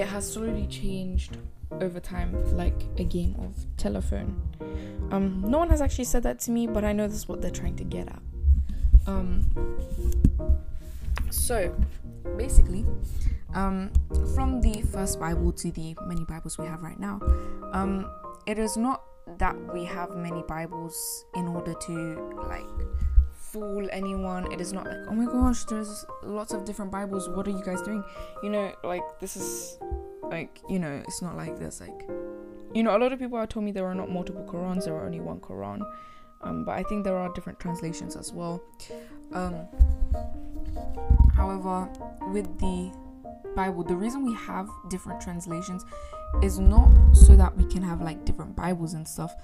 [0.00, 1.36] it has slowly changed
[1.80, 4.40] over time, like a game of telephone.
[5.10, 7.42] Um, no one has actually said that to me, but I know this is what
[7.42, 8.22] they're trying to get at.
[9.06, 9.44] Um,
[11.30, 11.74] so,
[12.36, 12.86] basically,
[13.54, 13.90] um,
[14.34, 17.20] from the first Bible to the many Bibles we have right now,
[17.72, 18.10] um,
[18.46, 19.02] it is not
[19.38, 22.64] that we have many Bibles in order to like
[23.52, 24.50] fool anyone.
[24.52, 27.28] It is not like, oh my gosh, there's lots of different Bibles.
[27.28, 28.04] What are you guys doing?
[28.42, 29.78] You know, like this is
[30.22, 31.80] like, you know, it's not like this.
[31.80, 32.08] Like,
[32.74, 34.94] you know, a lot of people have told me there are not multiple Qurans, there
[34.94, 35.80] are only one Quran.
[36.42, 38.62] Um, but I think there are different translations as well.
[39.32, 39.66] Um,
[41.34, 41.88] however,
[42.32, 42.92] with the
[43.54, 45.84] Bible, the reason we have different translations
[46.42, 49.34] is not so that we can have like different Bibles and stuff.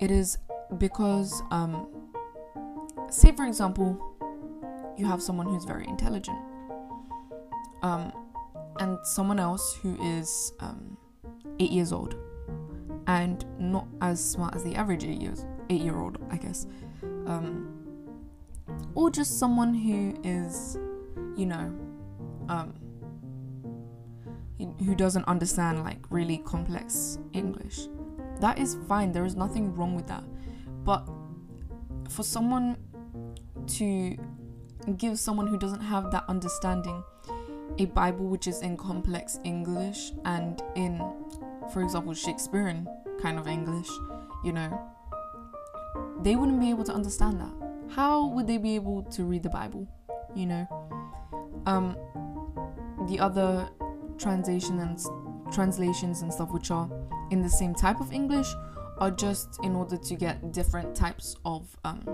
[0.00, 0.38] It is
[0.78, 1.86] because um,
[3.12, 3.98] say for example
[4.96, 6.38] you have someone who's very intelligent
[7.82, 8.12] um,
[8.78, 10.96] and someone else who is um,
[11.60, 12.16] eight years old
[13.06, 16.66] and not as smart as the average eight years eight year old i guess
[17.26, 17.68] um,
[18.94, 20.78] or just someone who is
[21.36, 21.72] you know
[22.48, 22.74] um,
[24.84, 27.88] who doesn't understand like really complex english.
[28.40, 29.12] That is fine.
[29.12, 30.24] There is nothing wrong with that.
[30.84, 31.08] But
[32.08, 32.76] for someone
[33.68, 34.16] to
[34.96, 37.02] give someone who doesn't have that understanding
[37.78, 40.98] a Bible which is in complex English and in,
[41.72, 42.86] for example, Shakespearean
[43.20, 43.88] kind of English,
[44.44, 44.80] you know,
[46.22, 47.52] they wouldn't be able to understand that.
[47.94, 49.86] How would they be able to read the Bible?
[50.34, 51.96] You know, um,
[53.08, 53.68] the other
[54.18, 54.98] translation and
[55.52, 56.88] translations and stuff which are
[57.30, 58.48] in the same type of English
[58.98, 62.04] are just in order to get different types of um,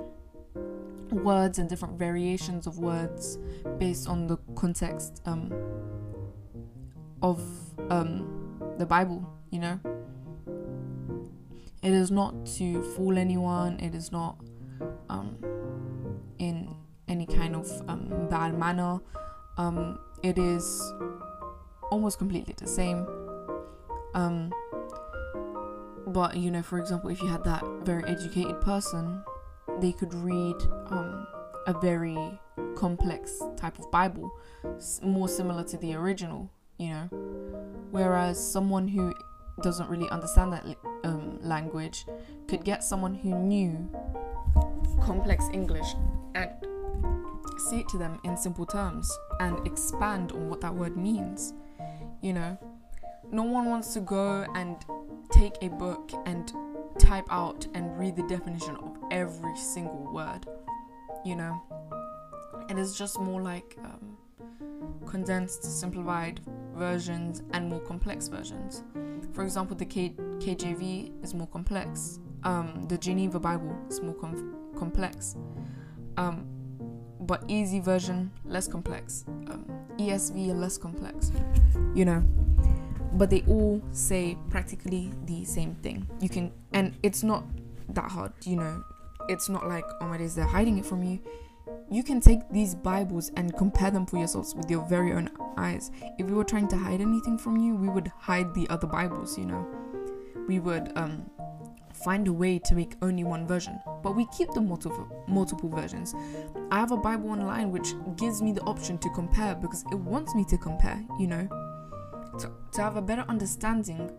[1.11, 3.39] words and different variations of words
[3.79, 5.53] based on the context um,
[7.23, 7.43] of
[7.91, 9.81] um, the Bible, you know.
[11.83, 14.39] It is not to fool anyone, it is not
[15.09, 15.37] um,
[16.39, 16.75] in
[17.07, 18.99] any kind of um, bad manner.
[19.57, 20.93] Um, it is
[21.91, 23.07] almost completely the same.
[24.15, 24.53] Um,
[26.09, 29.23] but you know, for example, if you had that very educated person
[29.81, 30.57] they could read
[30.91, 31.27] um,
[31.67, 32.19] a very
[32.77, 34.31] complex type of Bible,
[35.03, 37.09] more similar to the original, you know.
[37.91, 39.15] Whereas someone who
[39.63, 40.65] doesn't really understand that
[41.05, 42.07] um, language
[42.47, 43.89] could get someone who knew
[45.03, 45.95] complex English
[46.35, 46.51] and
[47.59, 49.11] say it to them in simple terms
[49.41, 51.55] and expand on what that word means,
[52.23, 52.57] you know.
[53.31, 54.77] No one wants to go and
[55.31, 56.53] take a book and
[56.99, 60.47] type out and read the definition of every single word,
[61.25, 61.63] you know.
[62.69, 64.17] It is just more like um,
[65.07, 66.41] condensed, simplified
[66.75, 68.83] versions and more complex versions.
[69.33, 72.21] For example, the K- KJV is more complex.
[72.45, 75.37] Um, the Geneva Bible is more com- complex.
[76.17, 76.47] Um,
[77.21, 79.25] but easy version less complex.
[79.29, 79.67] Um,
[79.99, 81.33] ESV less complex.
[81.95, 82.25] You know,
[83.15, 86.09] but they all say practically the same thing.
[86.21, 87.45] You can, and it's not
[87.91, 88.33] that hard.
[88.45, 88.85] You know,
[89.29, 91.21] it's not like oh my days they're hiding it from you
[91.91, 95.91] you can take these Bibles and compare them for yourselves with your very own eyes.
[96.19, 99.39] If we were trying to hide anything from you, we would hide the other Bibles,
[99.39, 99.67] you know.
[100.47, 101.31] We would um,
[101.95, 106.15] find a way to make only one version, but we keep the multiple multiple versions.
[106.71, 110.35] I have a Bible online which gives me the option to compare because it wants
[110.35, 111.49] me to compare, you know.
[112.39, 114.11] To, to have a better understanding,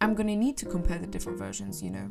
[0.00, 2.10] I'm gonna need to compare the different versions, you know.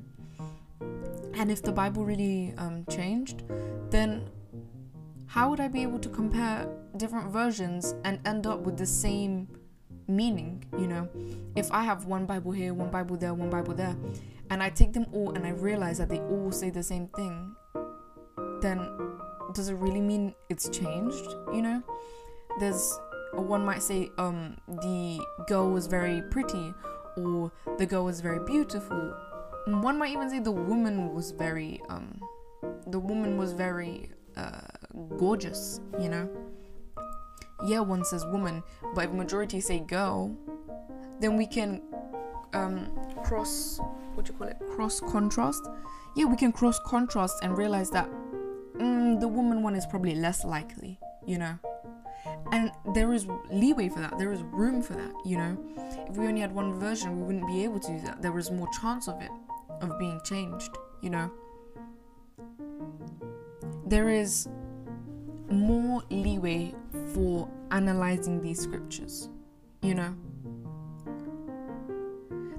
[1.36, 3.44] And if the Bible really um, changed,
[3.90, 4.30] then
[5.28, 9.48] how would I be able to compare different versions and end up with the same
[10.08, 10.64] meaning?
[10.78, 11.10] You know,
[11.56, 13.96] if I have one Bible here, one Bible there, one Bible there,
[14.50, 17.56] and I take them all and I realize that they all say the same thing,
[18.62, 18.80] then
[19.54, 21.30] does it really mean it's changed?
[21.54, 21.84] You know,
[22.60, 22.98] there's
[23.34, 26.74] one might say um the girl was very pretty
[27.18, 29.14] or the girl was very beautiful
[29.68, 32.20] one might even say the woman was very um
[32.88, 34.62] the woman was very uh,
[35.18, 36.30] gorgeous, you know?
[37.66, 38.64] Yeah, one says woman,
[38.94, 40.36] but if majority say girl,
[41.20, 41.82] then we can
[42.54, 42.88] um,
[43.24, 43.80] cross,
[44.14, 44.58] what do you call it?
[44.76, 45.68] Cross contrast.
[46.16, 48.10] Yeah, we can cross contrast and realize that
[48.78, 51.58] mm, the woman one is probably less likely, you know?
[52.52, 55.58] And there is leeway for that, there is room for that, you know?
[56.10, 58.22] If we only had one version, we wouldn't be able to do that.
[58.22, 59.32] There was more chance of it,
[59.82, 61.32] of being changed, you know?
[63.90, 64.50] there is
[65.50, 66.74] more leeway
[67.14, 69.30] for analyzing these scriptures,
[69.82, 70.14] you know.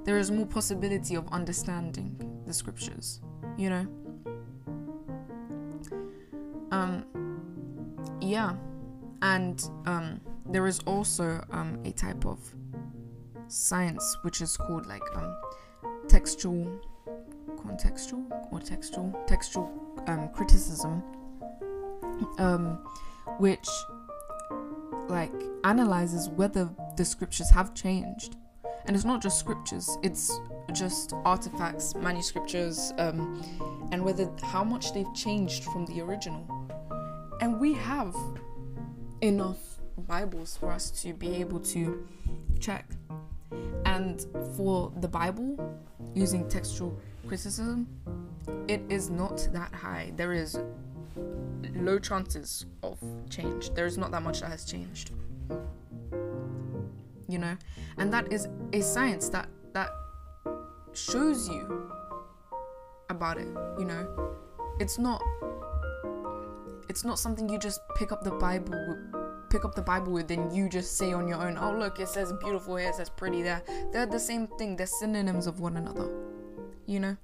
[0.05, 2.17] There is more possibility of understanding
[2.47, 3.21] the scriptures,
[3.59, 3.87] you know.
[6.71, 7.05] Um,
[8.21, 8.55] yeah,
[9.23, 12.39] and um, there is also um, a type of
[13.49, 15.35] science which is called like um,
[16.09, 16.81] textual,
[17.57, 19.71] contextual or textual, textual
[20.07, 21.03] um, criticism.
[22.39, 22.81] Um,
[23.39, 23.69] which
[25.09, 25.33] like
[25.65, 28.37] analyzes whether the scriptures have changed.
[28.87, 30.41] And it's not just scriptures it's
[30.73, 33.43] just artifacts manuscriptures um,
[33.93, 36.47] and whether how much they've changed from the original
[37.41, 38.15] and we have
[39.21, 39.59] enough
[40.07, 42.07] bibles for us to be able to
[42.61, 42.87] check
[43.85, 44.27] and
[44.57, 45.77] for the bible
[46.15, 47.87] using textual criticism
[48.69, 50.59] it is not that high there is
[51.75, 52.99] low chances of
[53.31, 53.71] change.
[53.75, 55.13] There is not that much that has changed.
[57.29, 57.57] You know?
[57.99, 59.91] And that is a science that that
[60.93, 61.91] shows you
[63.11, 64.37] about it, you know?
[64.81, 65.23] It's not
[66.89, 68.97] it's not something you just pick up the Bible
[69.51, 72.09] pick up the Bible with and you just say on your own, oh look, it
[72.09, 73.63] says beautiful here, it says pretty there.
[73.93, 76.11] They're the same thing, they're synonyms of one another.
[76.87, 77.17] You know?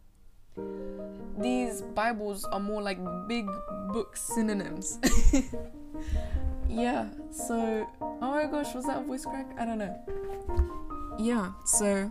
[1.38, 2.98] these Bibles are more like
[3.28, 3.46] big
[3.92, 4.98] book synonyms.
[6.68, 9.46] yeah, so oh my gosh, was that a voice crack?
[9.58, 11.16] I don't know.
[11.18, 12.10] Yeah, so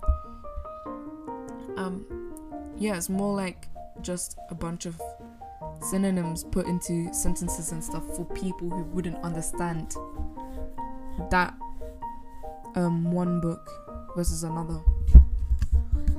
[1.78, 2.06] um
[2.78, 3.68] yeah, it's more like
[4.02, 5.00] just a bunch of
[5.84, 9.96] synonyms put into sentences and stuff for people who wouldn't understand
[11.30, 11.54] that
[12.76, 13.70] um one book
[14.16, 14.82] versus another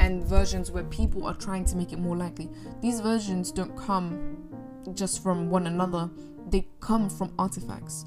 [0.04, 2.50] and versions where people are trying to make it more likely.
[2.82, 4.36] These versions don't come
[4.92, 6.10] just from one another,
[6.50, 8.04] they come from artifacts.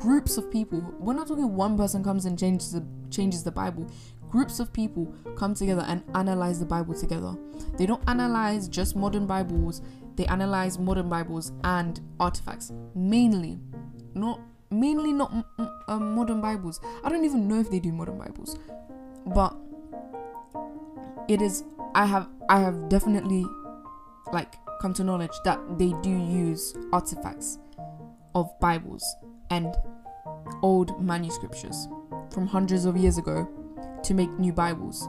[0.00, 3.86] Groups of people, we're not talking one person comes and changes the, changes the Bible.
[4.30, 7.34] Groups of people come together and analyze the Bible together.
[7.76, 9.82] They don't analyze just modern Bibles,
[10.18, 13.58] they analyze modern Bibles and artifacts mainly.
[14.14, 14.40] Not
[14.70, 15.32] mainly not
[15.86, 16.80] uh, modern Bibles.
[17.04, 18.58] I don't even know if they do modern Bibles.
[19.26, 19.56] But
[21.28, 21.62] it is
[21.94, 23.46] I have I have definitely
[24.32, 27.58] like come to knowledge that they do use artifacts
[28.34, 29.04] of Bibles
[29.50, 29.74] and
[30.62, 31.86] old manuscriptures
[32.32, 33.48] from hundreds of years ago
[34.02, 35.08] to make new Bibles.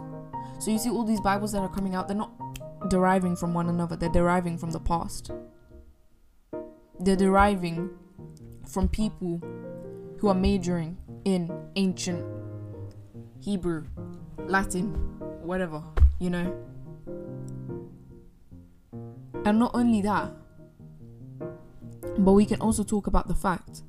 [0.60, 2.32] So you see all these Bibles that are coming out, they're not
[2.88, 5.32] deriving from one another, they're deriving from the past.
[7.00, 7.90] They're deriving
[8.68, 9.42] from people
[10.20, 12.26] who are majoring in ancient
[13.42, 13.86] Hebrew,
[14.38, 14.94] Latin,
[15.42, 15.84] whatever
[16.20, 16.54] you know?
[19.46, 20.32] And not only that,
[22.18, 23.84] but we can also talk about the fact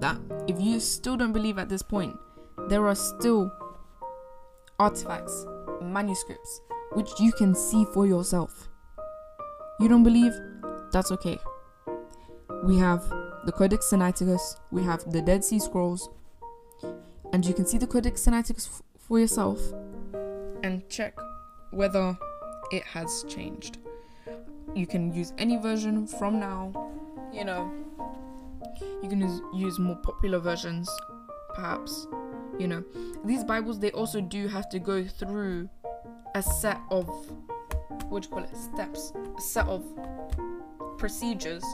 [0.00, 0.18] that
[0.48, 2.14] if you still don't believe at this point,
[2.68, 3.50] there are still
[4.78, 5.46] artifacts
[5.80, 6.60] manuscripts,
[6.92, 8.68] which you can see for yourself.
[9.80, 10.32] You don't believe?
[10.92, 11.38] That's okay.
[12.64, 13.02] We have
[13.44, 16.08] the Codex Sinaiticus, we have the Dead Sea Scrolls,
[17.32, 19.60] and you can see the Codex Sinaiticus f- for yourself.
[20.64, 21.16] and check
[21.70, 22.18] whether
[22.72, 23.78] it has changed.
[24.74, 26.90] You can use any version from now.
[27.32, 27.70] You know,
[29.02, 30.90] you can use, use more popular versions,
[31.54, 32.08] perhaps.
[32.58, 32.84] You know,
[33.24, 35.68] these Bibles they also do have to go through
[36.34, 37.08] a set of
[38.08, 39.84] what do you call it steps, a set of
[40.98, 41.64] procedures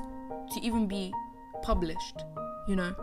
[0.52, 1.12] to even be
[1.62, 2.24] published.
[2.68, 2.94] You know,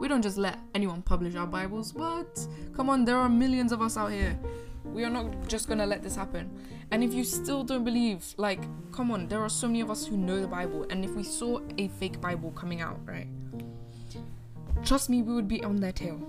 [0.00, 1.94] we don't just let anyone publish our Bibles.
[1.94, 2.46] What?
[2.74, 4.38] Come on, there are millions of us out here.
[4.84, 6.50] We are not just gonna let this happen.
[6.90, 8.60] And if you still don't believe, like,
[8.92, 10.86] come on, there are so many of us who know the Bible.
[10.90, 13.28] And if we saw a fake Bible coming out, right?
[14.84, 16.20] Trust me, we would be on their tail.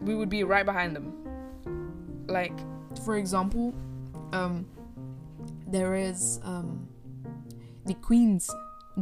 [0.00, 1.12] We would be right behind them.
[2.26, 2.58] Like,
[3.04, 3.72] For example,
[4.32, 4.66] um,
[5.66, 6.88] there is um,
[7.86, 8.50] the Queen's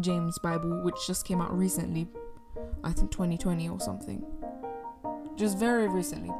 [0.01, 2.09] James Bible, which just came out recently.
[2.85, 4.25] I think 2020 or something.
[5.37, 6.35] Just very recently.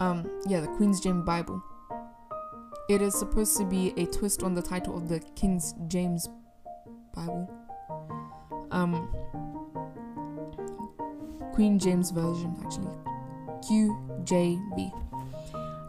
[0.00, 1.62] Um, yeah, the Queen's James Bible.
[2.88, 6.28] It is supposed to be a twist on the title of the King's James
[7.14, 7.50] Bible.
[8.70, 9.08] Um,
[11.54, 12.96] Queen James Version, actually.
[13.62, 14.92] QJV.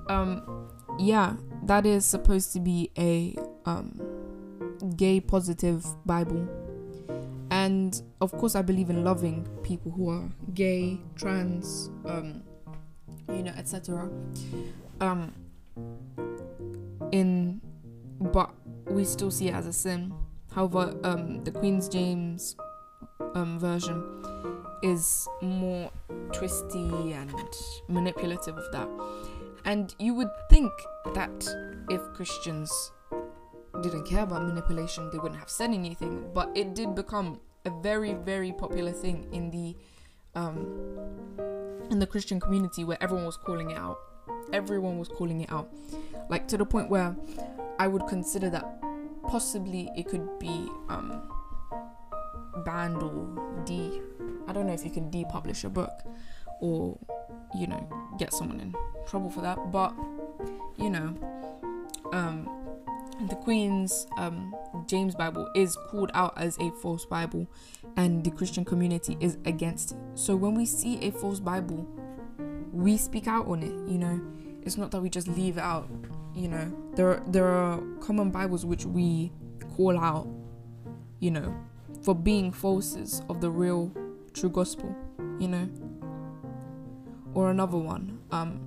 [0.09, 0.69] Um,
[0.99, 3.35] yeah, that is supposed to be a
[3.65, 3.99] um,
[4.95, 6.47] gay positive Bible.
[7.51, 12.43] And of course, I believe in loving people who are gay, trans, um,
[13.29, 14.09] you know, etc.
[14.99, 15.33] Um,
[17.11, 17.61] in,
[18.19, 18.51] but
[18.87, 20.13] we still see it as a sin.
[20.51, 22.55] However, um, the Queen's James
[23.35, 24.03] um, version
[24.83, 25.89] is more
[26.31, 27.33] twisty and
[27.87, 28.89] manipulative of that.
[29.65, 30.71] And you would think
[31.13, 31.47] that
[31.89, 32.91] if Christians
[33.81, 36.29] didn't care about manipulation, they wouldn't have said anything.
[36.33, 39.75] But it did become a very, very popular thing in the
[40.35, 40.65] um,
[41.89, 43.99] in the Christian community where everyone was calling it out.
[44.51, 45.69] Everyone was calling it out,
[46.29, 47.15] like to the point where
[47.79, 48.65] I would consider that
[49.27, 51.21] possibly it could be um,
[52.65, 54.01] banned or de.
[54.47, 55.91] I don't know if you can depublish a book
[56.61, 56.97] or
[57.55, 57.87] you know
[58.17, 58.75] get someone in
[59.07, 59.71] trouble for that.
[59.71, 59.93] But
[60.77, 61.15] you know
[62.11, 62.49] um
[63.29, 64.53] the queen's um
[64.87, 67.47] james bible is called out as a false bible
[67.95, 69.97] and the christian community is against it.
[70.15, 71.87] So when we see a false bible
[72.71, 74.19] we speak out on it you know.
[74.65, 75.89] It's not that we just leave it out
[76.33, 76.71] you know.
[76.95, 79.31] There there are common bibles which we
[79.75, 80.27] call out
[81.19, 81.55] you know
[82.03, 83.91] for being falses of the real
[84.33, 84.95] true gospel
[85.39, 85.69] you know
[87.33, 88.59] or another one um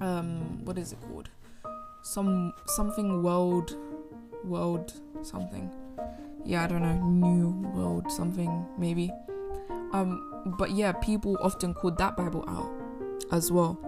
[0.00, 1.28] um what is it called?
[2.02, 3.76] Some something world
[4.44, 4.92] world
[5.22, 5.70] something.
[6.44, 9.10] Yeah i don't know new world something maybe.
[9.92, 12.70] Um but yeah people often call that bible out
[13.32, 13.78] as well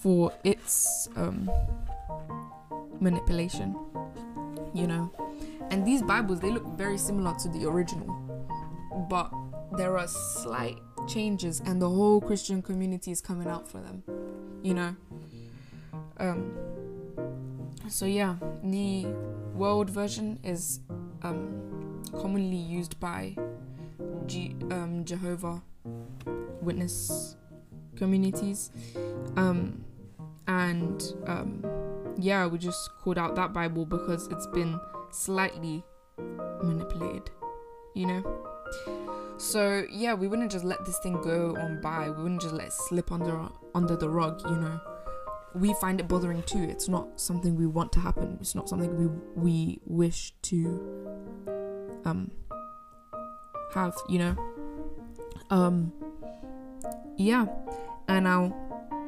[0.00, 1.50] for its um
[3.00, 3.76] manipulation
[4.74, 5.12] you know?
[5.70, 8.08] And these bibles they look very similar to the original
[9.08, 9.32] but
[9.76, 14.02] there are slight changes and the whole christian community is coming out for them
[14.62, 14.94] you know?
[16.18, 16.52] Um
[17.88, 19.06] so yeah the
[19.54, 20.80] world version is
[21.22, 23.36] um commonly used by
[24.26, 25.62] G- um, jehovah
[26.62, 27.36] witness
[27.96, 28.70] communities.
[29.36, 29.84] Um
[30.46, 31.64] and um
[32.18, 34.78] yeah we just called out that bible because it's been
[35.10, 35.82] slightly
[36.62, 37.30] manipulated
[37.94, 38.22] you know
[39.36, 42.10] so yeah, we wouldn't just let this thing go on by.
[42.10, 44.80] We wouldn't just let it slip under under the rug, you know.
[45.54, 46.62] We find it bothering too.
[46.62, 48.38] It's not something we want to happen.
[48.40, 52.30] It's not something we we wish to um
[53.74, 54.36] have, you know.
[55.50, 55.92] Um
[57.16, 57.46] yeah.
[58.08, 58.56] And now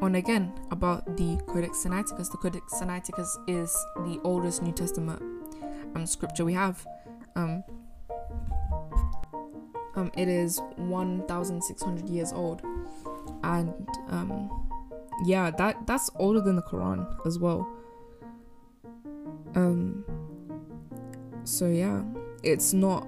[0.03, 2.31] on again about the Codex Sinaiticus.
[2.31, 5.23] The Codex Sinaiticus is the oldest New Testament
[5.95, 6.87] um scripture we have.
[7.37, 7.63] Um
[9.97, 12.63] um, it is 1,600 years old,
[13.43, 13.73] and
[14.09, 14.51] um,
[15.25, 17.69] yeah, that that's older than the Quran as well.
[19.55, 20.05] Um,
[21.45, 22.03] so yeah,
[22.43, 23.07] it's not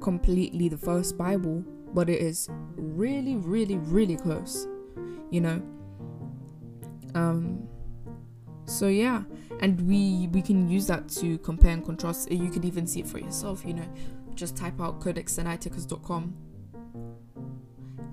[0.00, 4.68] completely the first Bible, but it is really, really, really close.
[5.30, 5.62] You know.
[7.14, 7.68] Um.
[8.66, 9.24] So yeah,
[9.60, 12.30] and we we can use that to compare and contrast.
[12.30, 13.64] You could even see it for yourself.
[13.64, 13.88] You know
[14.34, 16.34] just type out codexsinaiticus.com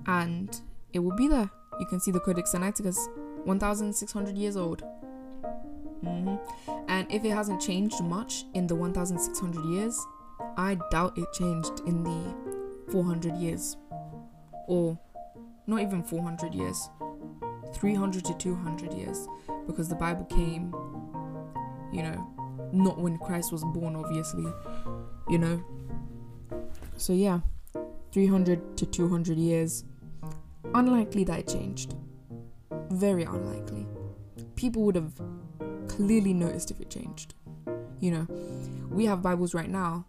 [0.06, 0.60] and
[0.92, 1.50] it will be there.
[1.80, 3.08] You can see the Codex Sinaiticus,
[3.44, 4.82] 1600 years old.
[6.02, 6.36] hmm
[6.88, 9.98] And if it hasn't changed much in the 1,600 years,
[10.56, 13.76] I doubt it changed in the 400 years.
[14.68, 14.98] Or
[15.66, 16.88] not even 400 years,
[17.74, 19.26] 300 to 200 years.
[19.66, 20.74] Because the Bible came,
[21.92, 22.28] you know,
[22.72, 24.46] not when Christ was born, obviously,
[25.28, 25.62] you know.
[27.02, 27.40] So, yeah,
[28.12, 29.82] 300 to 200 years.
[30.72, 31.96] Unlikely that it changed.
[32.92, 33.88] Very unlikely.
[34.54, 35.20] People would have
[35.88, 37.34] clearly noticed if it changed.
[37.98, 38.26] You know,
[38.88, 40.06] we have Bibles right now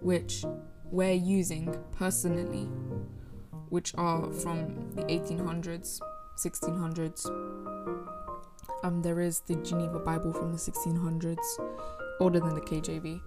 [0.00, 0.44] which
[0.92, 2.68] we're using personally,
[3.70, 6.00] which are from the 1800s,
[6.38, 7.26] 1600s.
[8.84, 11.36] Um, there is the Geneva Bible from the 1600s,
[12.20, 13.20] older than the KJV.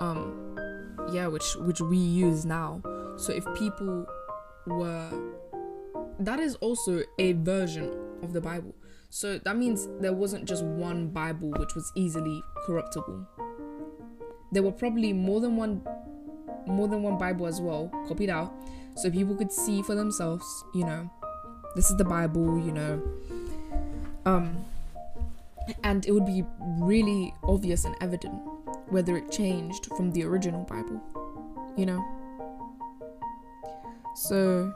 [0.00, 0.54] Um,
[1.12, 2.82] yeah, which which we use now.
[3.16, 4.06] So if people
[4.66, 5.10] were,
[6.18, 7.92] that is also a version
[8.22, 8.74] of the Bible.
[9.10, 13.26] So that means there wasn't just one Bible which was easily corruptible.
[14.52, 15.82] There were probably more than one
[16.66, 18.52] more than one Bible as well, copied out,
[18.96, 21.10] so people could see for themselves, you know,
[21.76, 23.02] this is the Bible, you know.
[24.26, 24.64] Um
[25.82, 26.44] and it would be
[26.80, 28.34] really obvious and evident
[28.88, 31.02] whether it changed from the original Bible,
[31.76, 32.04] you know.
[34.14, 34.72] So,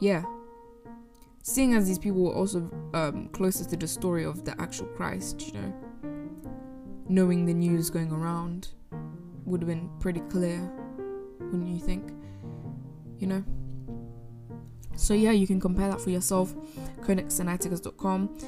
[0.00, 0.22] yeah,
[1.42, 5.46] seeing as these people were also um, closest to the story of the actual Christ,
[5.46, 5.74] you know,
[7.08, 8.68] knowing the news going around
[9.46, 10.60] would have been pretty clear,
[11.40, 12.12] wouldn't you think?
[13.18, 13.44] You know?
[14.94, 16.54] So, yeah, you can compare that for yourself,
[17.02, 18.38] codex-sinaiticus.com.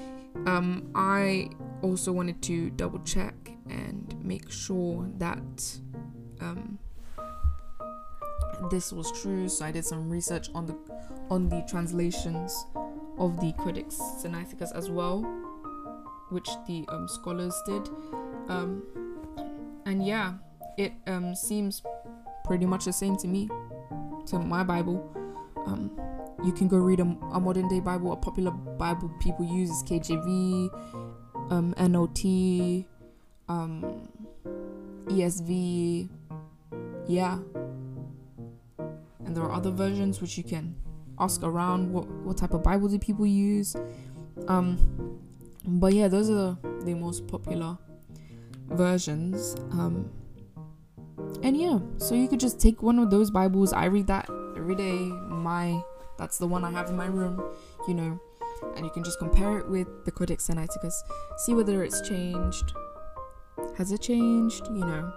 [0.47, 1.49] Um, I
[1.83, 3.35] also wanted to double check
[3.71, 5.79] and make sure that
[6.41, 6.79] um,
[8.71, 9.49] this was true.
[9.49, 10.77] So I did some research on the
[11.31, 12.67] on the translations
[13.19, 15.23] of the Codex Sinaiticus as well,
[16.31, 17.89] which the um, scholars did.
[18.49, 18.83] Um,
[19.87, 20.35] and yeah,
[20.77, 21.83] it um, seems
[22.45, 23.49] pretty much the same to me,
[24.27, 25.17] to my Bible.
[25.67, 25.91] Um,
[26.45, 28.13] you can go read a, a, modern day Bible.
[28.13, 30.71] A popular Bible people use is KJV,
[31.51, 32.87] um, NLT,
[33.51, 34.09] um,
[35.07, 36.09] ESV.
[37.07, 37.39] Yeah.
[39.25, 40.75] And there are other versions which you can
[41.19, 43.77] ask around what, what type of Bible do people use.
[44.49, 45.21] Um,
[45.65, 47.77] but yeah, those are the, most popular
[48.69, 49.57] versions.
[49.73, 50.11] Um,
[51.43, 53.73] and yeah, so you could just take one of those Bibles.
[53.73, 54.99] I read that every day.
[54.99, 55.83] My
[56.19, 57.43] that's the one I have in my room,
[57.89, 58.21] you know,
[58.77, 60.95] and you can just compare it with the Codex Sinaiticus,
[61.39, 62.75] see whether it's changed.
[63.77, 64.67] Has it changed?
[64.67, 65.13] You know.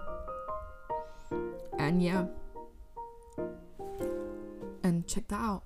[1.78, 2.26] And yeah.
[4.82, 5.62] And check that out.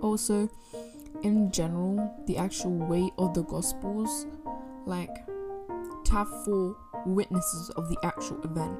[0.00, 0.48] Also,
[1.22, 4.26] in general, the actual weight of the Gospels,
[4.84, 5.26] like,
[6.04, 6.76] to have four
[7.06, 8.78] witnesses of the actual event,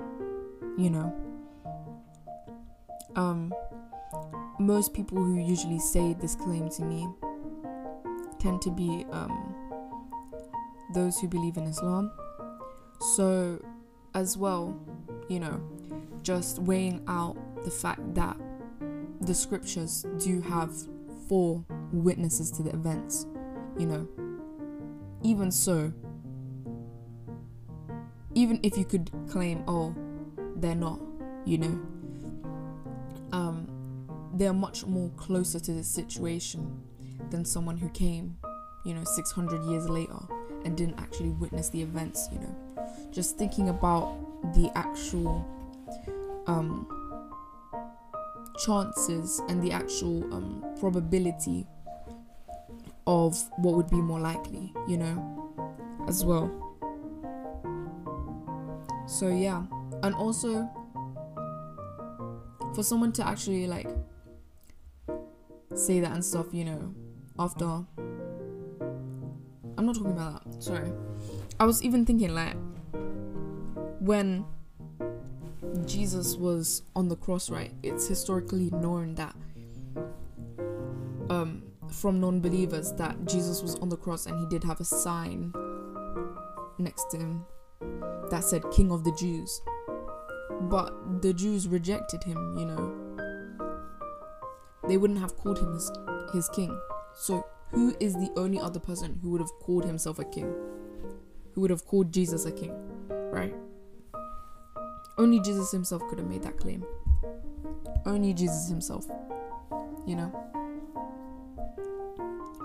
[0.76, 1.14] you know.
[3.16, 3.52] Um,
[4.58, 7.08] most people who usually say this claim to me
[8.38, 9.54] tend to be um,
[10.94, 12.10] those who believe in Islam.
[13.00, 13.62] So,
[14.14, 14.78] as well,
[15.28, 15.60] you know,
[16.22, 18.36] just weighing out the fact that
[19.20, 20.72] the scriptures do have
[21.28, 23.26] four witnesses to the events,
[23.78, 24.08] you know.
[25.22, 25.92] Even so,
[28.34, 29.94] even if you could claim, oh,
[30.56, 31.00] they're not,
[31.44, 31.80] you know,
[33.32, 33.68] um,
[34.34, 36.85] they're much more closer to the situation
[37.30, 38.36] than someone who came,
[38.84, 40.18] you know, 600 years later
[40.64, 42.56] and didn't actually witness the events, you know.
[43.12, 44.16] Just thinking about
[44.54, 45.44] the actual
[46.46, 46.86] um,
[48.64, 51.66] chances and the actual um, probability
[53.06, 55.74] of what would be more likely, you know,
[56.08, 56.50] as well.
[59.06, 59.62] So, yeah,
[60.02, 60.68] and also
[62.74, 63.88] for someone to actually like
[65.74, 66.94] say that and stuff, you know,
[67.38, 67.84] after.
[69.78, 70.92] I'm not talking about that, sorry.
[71.60, 72.56] I was even thinking, like,
[74.00, 74.44] when
[75.84, 77.72] Jesus was on the cross, right?
[77.82, 79.34] It's historically known that
[81.28, 85.52] um from non-believers that Jesus was on the cross and he did have a sign
[86.78, 87.44] next to him
[88.30, 89.60] that said King of the Jews.
[90.62, 92.94] But the Jews rejected him, you know.
[94.88, 95.90] They wouldn't have called him his,
[96.32, 96.78] his king.
[97.16, 100.54] So who is the only other person who would have called himself a king?
[101.54, 102.74] Who would have called Jesus a king,
[103.08, 103.54] right?
[105.18, 106.84] Only Jesus himself could have made that claim.
[108.04, 109.06] Only Jesus himself.
[110.06, 110.46] You know?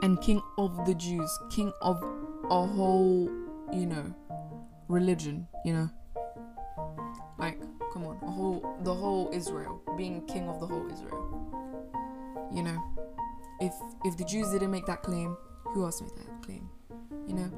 [0.02, 2.04] and king of the Jews, king of
[2.50, 3.30] a whole,
[3.72, 4.14] you know,
[4.88, 5.90] religion, you know.
[7.38, 7.60] Like,
[7.94, 11.28] come on, a whole the whole Israel, being king of the whole Israel.
[12.52, 13.01] You know.
[13.62, 16.70] If if the Jews didn't make that claim, who else made that claim?
[17.28, 17.52] You know?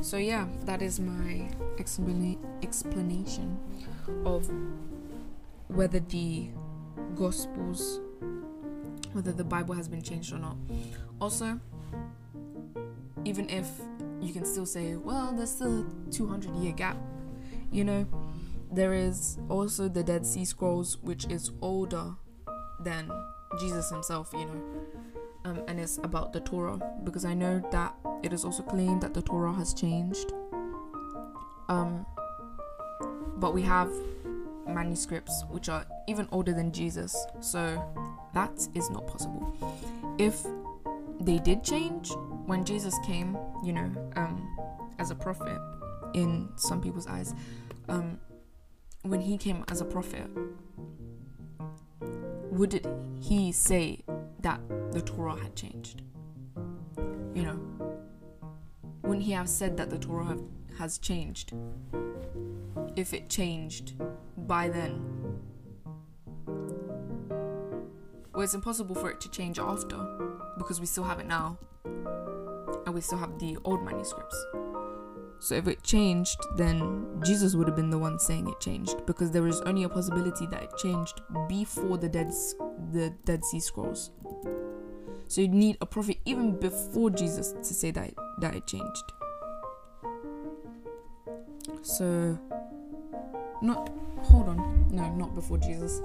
[0.00, 3.58] So yeah, that is my explana- explanation
[4.24, 4.48] of
[5.68, 6.50] whether the
[7.16, 8.00] gospels
[9.12, 10.56] whether the Bible has been changed or not.
[11.20, 11.58] Also,
[13.24, 13.66] even if
[14.20, 16.96] you can still say, well, there's still a 200 year gap,
[17.72, 18.06] you know,
[18.70, 22.14] there is also the Dead Sea Scrolls, which is older
[22.84, 23.10] than
[23.58, 24.62] Jesus himself, you know,
[25.44, 29.14] um, and it's about the Torah because I know that it is also claimed that
[29.14, 30.32] the Torah has changed.
[31.68, 32.04] Um,
[33.36, 33.90] but we have
[34.68, 37.82] manuscripts which are even older than Jesus, so
[38.34, 39.56] that is not possible.
[40.18, 40.44] If
[41.20, 42.10] they did change
[42.46, 44.56] when Jesus came, you know, um,
[44.98, 45.58] as a prophet
[46.14, 47.34] in some people's eyes,
[47.88, 48.18] um,
[49.02, 50.28] when he came as a prophet,
[52.00, 52.86] would
[53.20, 54.02] he say
[54.40, 54.60] that
[54.92, 56.02] the Torah had changed?
[57.34, 57.60] You know,
[59.02, 60.42] wouldn't he have said that the Torah have,
[60.78, 61.52] has changed?
[62.96, 63.94] If it changed
[64.36, 65.38] by then,
[68.32, 69.96] well, it's impossible for it to change after
[70.58, 71.58] because we still have it now
[72.86, 74.44] and we still have the old manuscripts.
[75.40, 79.30] So if it changed, then Jesus would have been the one saying it changed because
[79.30, 82.30] there is only a possibility that it changed before the dead
[82.92, 84.10] the Dead Sea Scrolls.
[85.28, 89.12] So you'd need a prophet even before Jesus to say that that it changed.
[91.82, 92.38] So
[93.62, 94.88] not hold on.
[94.90, 96.02] No, not before Jesus.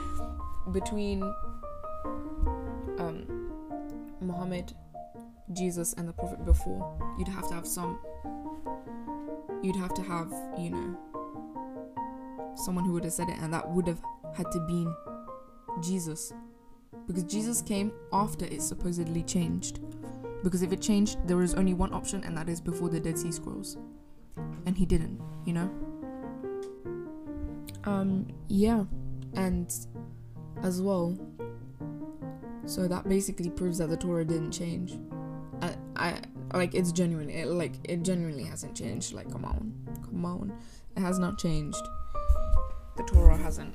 [0.72, 1.22] Between
[2.98, 3.50] um
[4.20, 4.72] Muhammad,
[5.52, 8.00] Jesus and the prophet before, you'd have to have some
[9.64, 10.98] you'd have to have, you know,
[12.54, 14.00] someone who would have said it and that would have
[14.36, 14.86] had to be
[15.82, 16.32] Jesus.
[17.06, 19.80] Because Jesus came after it supposedly changed.
[20.42, 23.18] Because if it changed, there was only one option, and that is before the Dead
[23.18, 23.78] Sea Scrolls.
[24.66, 25.70] And he didn't, you know?
[27.84, 28.84] Um, yeah.
[29.34, 29.74] And
[30.62, 31.18] as well,
[32.66, 34.98] so that basically proves that the Torah didn't change.
[35.60, 36.20] I, I
[36.56, 37.30] like it's genuine.
[37.30, 39.12] It like it genuinely hasn't changed.
[39.12, 39.72] Like come on,
[40.04, 40.52] come on,
[40.96, 41.82] it has not changed.
[42.96, 43.74] The Torah hasn't.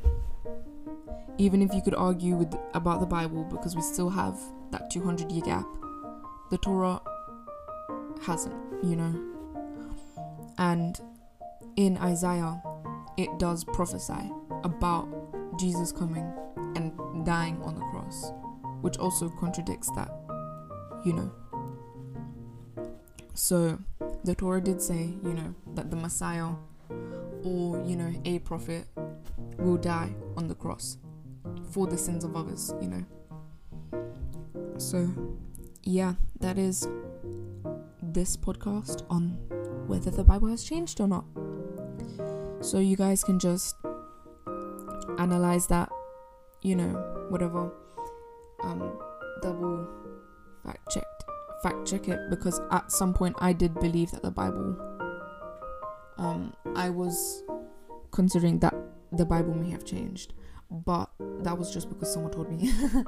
[1.38, 4.38] Even if you could argue with about the Bible because we still have
[4.72, 5.66] that 200 year gap,
[6.52, 7.02] the Torah
[8.22, 8.56] hasn't.
[8.84, 9.26] You know.
[10.58, 11.00] And
[11.78, 12.62] in Isaiah,
[13.18, 14.32] it does prophesy
[14.64, 15.08] about
[15.58, 16.34] Jesus coming
[16.76, 18.32] and dying on the cross
[18.82, 20.12] which also contradicts that,
[21.04, 21.32] you know.
[23.40, 23.80] So
[24.26, 26.50] the Torah did say, you know, that the Messiah
[27.46, 28.86] or, you know, a prophet
[29.58, 30.98] will die on the cross
[31.72, 33.06] for the sins of others, you know.
[34.78, 35.10] So,
[35.84, 36.86] yeah, that is
[38.04, 39.38] this podcast on
[39.88, 41.24] whether the Bible has changed or not.
[42.60, 43.74] So, you guys can just
[45.18, 45.90] analyze that,
[46.62, 46.92] you know,
[47.30, 47.72] whatever
[48.64, 49.00] um,
[49.42, 49.88] double
[50.66, 51.19] fact checked
[51.64, 54.78] fact check it because at some point I did believe that the Bible
[56.18, 57.44] um, I was
[58.12, 58.76] considering that
[59.12, 60.34] the Bible may have changed
[60.72, 62.72] but that was just because someone told me.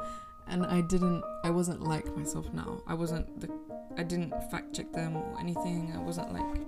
[0.48, 2.82] And I didn't I wasn't like myself now.
[2.86, 3.50] I wasn't the
[3.98, 5.94] I didn't fact check them or anything.
[5.96, 6.62] I wasn't like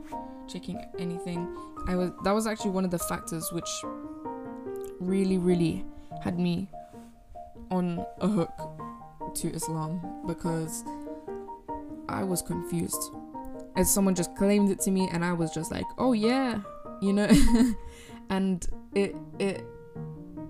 [0.48, 1.54] checking anything.
[1.88, 3.70] I was that was actually one of the factors which
[5.02, 5.84] really really
[6.22, 6.70] had me
[7.72, 8.52] on a hook
[9.36, 10.86] to Islam because
[12.10, 13.12] I was confused.
[13.76, 16.60] As someone just claimed it to me and I was just like, "Oh yeah,"
[17.01, 17.28] you know?
[18.30, 19.66] and it it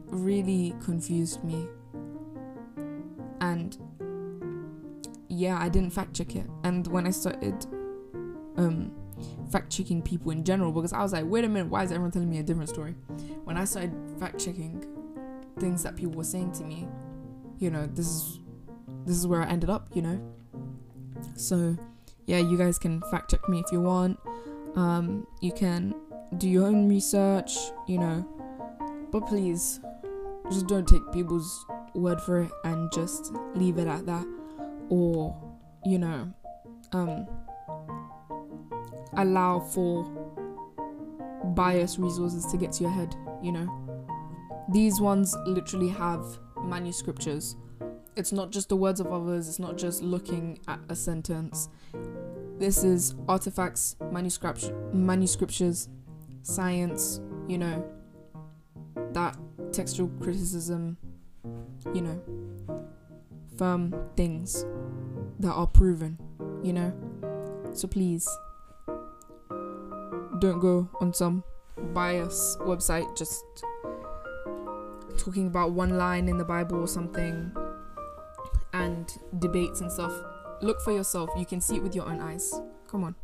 [0.08, 1.68] really confused me.
[3.42, 3.78] And
[5.30, 6.48] yeah, I didn't fact check it.
[6.64, 7.66] And when I started
[8.58, 8.92] um
[9.52, 12.12] fact checking people in general because I was like, wait a minute, why is everyone
[12.12, 12.96] telling me a different story?
[13.44, 14.86] When I started fact checking
[15.60, 16.88] things that people were saying to me,
[17.60, 18.40] you know, this is
[19.06, 20.20] this is where I ended up, you know.
[21.36, 21.78] So
[22.26, 24.20] yeah, you guys can fact check me if you want.
[24.76, 25.94] Um, you can
[26.38, 27.56] do your own research,
[27.88, 28.28] you know,
[29.12, 29.80] but please
[30.52, 34.26] just don't take people's word for it and just leave it at that,
[34.90, 35.36] or
[35.86, 36.34] you know,
[36.94, 37.28] um,
[39.18, 40.04] allow for
[41.56, 43.68] biased resources to get to your head, you know.
[44.72, 46.26] These ones literally have
[46.64, 47.56] manuscriptures
[48.16, 51.70] it's not just the words of others, it's not just looking at a sentence.
[52.60, 55.90] This is artifacts, manuscript, manuscriptures,
[56.44, 57.86] science, you know,
[59.12, 59.38] that
[59.72, 60.98] textual criticism,
[61.94, 62.22] you know,
[63.58, 64.66] firm things
[65.40, 66.18] that are proven,
[66.62, 66.94] you know.
[67.74, 68.28] So please
[70.40, 71.44] don't go on some
[71.94, 73.44] bias website just
[75.18, 77.52] talking about one line in the Bible or something
[78.74, 80.14] and debates and stuff.
[80.62, 81.30] Look for yourself.
[81.38, 82.62] You can see it with your own eyes.
[82.88, 83.16] Come on.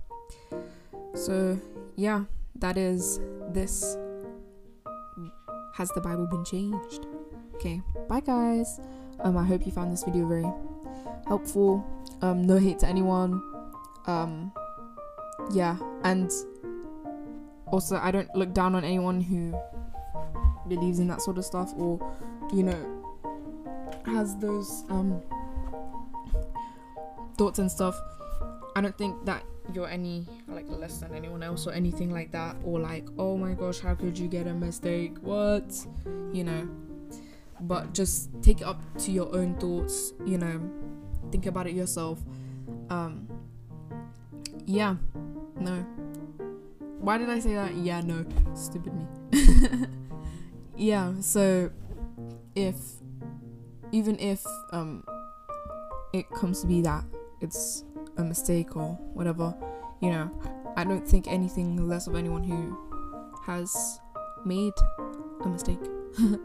[1.16, 1.60] So,
[1.96, 2.26] yeah,
[2.56, 3.20] that is
[3.50, 3.98] this.
[5.74, 7.08] Has the Bible been changed?
[7.56, 8.80] Okay, bye guys.
[9.22, 10.52] Um, I hope you found this video very
[11.28, 11.86] helpful.
[12.22, 13.42] Um, no hate to anyone.
[14.08, 14.52] Um,
[15.52, 16.32] yeah, and
[17.68, 19.58] also I don't look down on anyone who
[20.68, 22.00] believes in that sort of stuff or,
[22.54, 23.04] you know,
[24.06, 25.22] has those um
[27.40, 28.02] thoughts and stuff.
[28.76, 32.58] I don't think that you're any like less than anyone else or anything like that
[32.66, 35.18] or like oh my gosh how could you get a mistake?
[35.22, 35.72] What?
[36.34, 36.68] You know.
[37.62, 40.60] But just take it up to your own thoughts you know.
[41.32, 42.20] Think about it yourself.
[42.90, 43.28] Um
[44.66, 44.96] yeah.
[45.62, 45.78] No.
[47.00, 47.74] Why did i say that?
[47.74, 48.26] Yeah no.
[48.54, 49.08] Stupid me.
[50.76, 51.72] Yeah so
[52.56, 52.76] if
[53.94, 55.04] even if um
[56.14, 57.04] it comes to be that
[57.42, 57.84] it's
[58.18, 59.56] a mistake or whatever
[60.02, 60.32] you know.
[60.76, 62.78] I don't think anything less of anyone who
[63.46, 64.00] has
[64.46, 64.74] made
[65.44, 65.80] a mistake.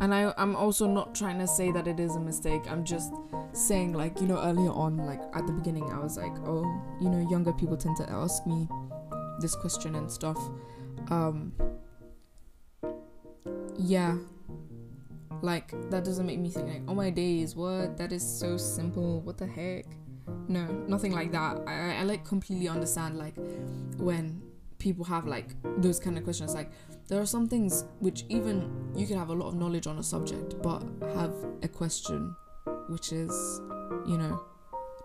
[0.00, 2.62] And I, i'm also not trying to say that it is a mistake.
[2.68, 3.12] I'm just
[3.52, 6.64] saying like you know earlier on like at the beginning i was like oh
[7.00, 8.66] you know younger people tend to ask me
[9.40, 10.38] this question and stuff.
[11.08, 11.52] Um
[13.78, 14.16] yeah
[15.42, 17.96] like that doesn't make me think like oh my days what?
[17.96, 19.20] That is so simple.
[19.20, 19.86] What the heck?
[20.48, 21.60] No nothing like that.
[21.66, 23.34] I, I like completely understand like
[23.96, 24.42] when
[24.78, 26.54] people have like those kind of questions.
[26.54, 26.70] Like
[27.08, 30.02] there are some things which even you can have a lot of knowledge on a
[30.02, 30.82] subject but
[31.14, 32.34] have a question
[32.88, 33.60] which is
[34.06, 34.42] you know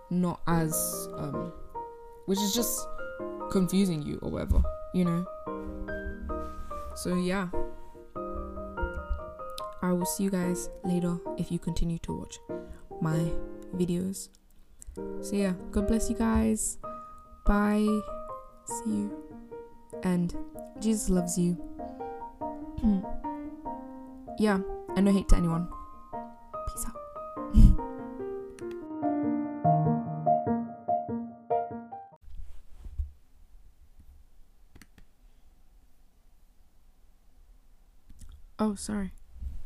[0.10, 1.52] not as um
[2.26, 2.88] which is just
[3.52, 4.62] confusing you or whatever
[4.94, 5.26] you know?
[6.96, 7.50] So yeah
[9.82, 12.40] i will see you guys later if you continue to watch
[13.02, 13.32] my
[13.76, 14.30] videos
[15.22, 16.78] so yeah god bless you guys
[17.46, 17.86] bye
[18.66, 19.24] see you
[20.04, 20.36] and
[20.80, 21.54] jesus loves you
[22.82, 23.00] hmm.
[24.38, 24.60] yeah,
[24.96, 25.68] and no hate to anyone.
[26.68, 26.96] Peace out.
[38.60, 39.12] oh, sorry.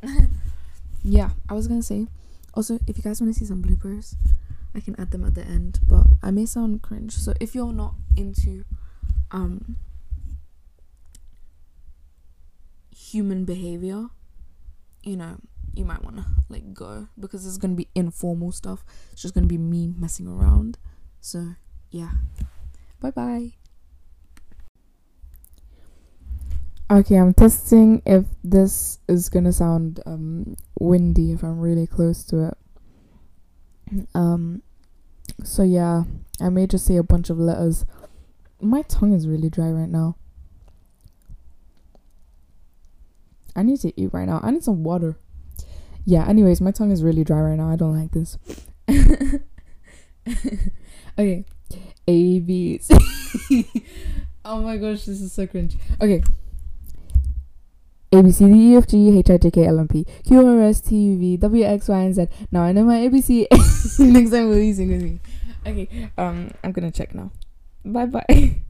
[1.02, 2.06] yeah, I was gonna say.
[2.54, 4.14] Also, if you guys want to see some bloopers,
[4.74, 5.80] I can add them at the end.
[5.88, 8.64] But I may sound cringe, so if you're not into
[9.30, 9.76] um
[12.94, 14.06] human behavior,
[15.02, 15.36] you know,
[15.74, 18.84] you might want to like go because it's going to be informal stuff.
[19.12, 20.78] It's just going to be me messing around.
[21.20, 21.54] So,
[21.90, 22.10] yeah.
[23.00, 23.52] Bye bye bye.
[26.92, 32.48] Okay, I'm testing if this is to sound um windy if I'm really close to
[32.48, 32.58] it.
[34.14, 34.60] Um
[35.42, 36.02] so yeah,
[36.38, 37.86] I may just say a bunch of letters.
[38.60, 40.16] My tongue is really dry right now.
[43.56, 44.40] I need to eat right now.
[44.42, 45.16] I need some water.
[46.04, 47.70] Yeah, anyways, my tongue is really dry right now.
[47.70, 48.36] I don't like this.
[51.18, 51.46] okay.
[52.06, 52.98] A B C
[54.44, 55.76] Oh my gosh, this is so cringe.
[55.98, 56.22] Okay.
[58.14, 60.46] A B C D E F G H I J K L M P Q
[60.46, 62.28] R S T U V W X Y and Z.
[62.50, 63.46] Now I know my ABC.
[64.00, 65.20] Next time will you sing with me?
[65.66, 66.10] Okay.
[66.18, 67.30] Um, I'm gonna check now.
[67.84, 68.62] Bye bye.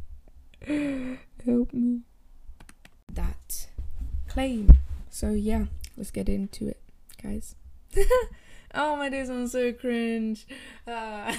[1.45, 2.03] Help me.
[3.12, 3.66] That
[4.28, 4.70] claim.
[5.11, 5.64] So yeah,
[5.97, 6.80] let's get into it,
[7.20, 7.57] guys.
[8.74, 10.47] oh my days, I'm so cringe.
[10.86, 11.34] Uh,